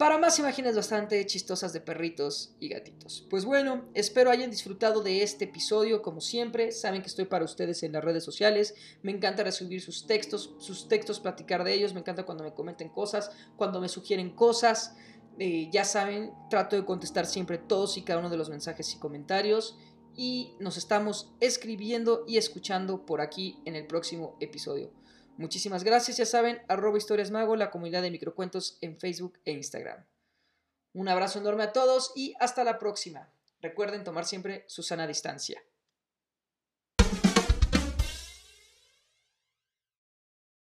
para 0.00 0.16
más 0.16 0.38
imágenes 0.38 0.74
bastante 0.74 1.26
chistosas 1.26 1.74
de 1.74 1.82
perritos 1.82 2.54
y 2.58 2.70
gatitos. 2.70 3.26
Pues 3.28 3.44
bueno, 3.44 3.84
espero 3.92 4.30
hayan 4.30 4.50
disfrutado 4.50 5.02
de 5.02 5.22
este 5.22 5.44
episodio 5.44 6.00
como 6.00 6.22
siempre. 6.22 6.72
Saben 6.72 7.02
que 7.02 7.08
estoy 7.08 7.26
para 7.26 7.44
ustedes 7.44 7.82
en 7.82 7.92
las 7.92 8.02
redes 8.02 8.24
sociales. 8.24 8.74
Me 9.02 9.12
encanta 9.12 9.44
recibir 9.44 9.82
sus 9.82 10.06
textos, 10.06 10.54
sus 10.58 10.88
textos, 10.88 11.20
platicar 11.20 11.64
de 11.64 11.74
ellos. 11.74 11.92
Me 11.92 12.00
encanta 12.00 12.24
cuando 12.24 12.44
me 12.44 12.54
comenten 12.54 12.88
cosas, 12.88 13.30
cuando 13.58 13.78
me 13.78 13.90
sugieren 13.90 14.30
cosas. 14.30 14.96
Eh, 15.38 15.68
ya 15.70 15.84
saben, 15.84 16.32
trato 16.48 16.76
de 16.76 16.86
contestar 16.86 17.26
siempre 17.26 17.58
todos 17.58 17.98
y 17.98 18.02
cada 18.02 18.20
uno 18.20 18.30
de 18.30 18.38
los 18.38 18.48
mensajes 18.48 18.94
y 18.94 18.98
comentarios. 18.98 19.76
Y 20.16 20.54
nos 20.60 20.78
estamos 20.78 21.34
escribiendo 21.40 22.24
y 22.26 22.38
escuchando 22.38 23.04
por 23.04 23.20
aquí 23.20 23.58
en 23.66 23.76
el 23.76 23.86
próximo 23.86 24.38
episodio. 24.40 24.98
Muchísimas 25.40 25.84
gracias, 25.84 26.18
ya 26.18 26.26
saben, 26.26 26.60
arroba 26.68 26.98
historias 26.98 27.30
mago, 27.30 27.56
la 27.56 27.70
comunidad 27.70 28.02
de 28.02 28.10
microcuentos 28.10 28.76
en 28.82 28.98
Facebook 29.00 29.40
e 29.46 29.52
Instagram. 29.52 30.04
Un 30.92 31.08
abrazo 31.08 31.38
enorme 31.38 31.62
a 31.62 31.72
todos 31.72 32.12
y 32.14 32.34
hasta 32.40 32.62
la 32.62 32.78
próxima. 32.78 33.32
Recuerden 33.62 34.04
tomar 34.04 34.26
siempre 34.26 34.66
su 34.68 34.82
sana 34.82 35.06
distancia. 35.06 35.62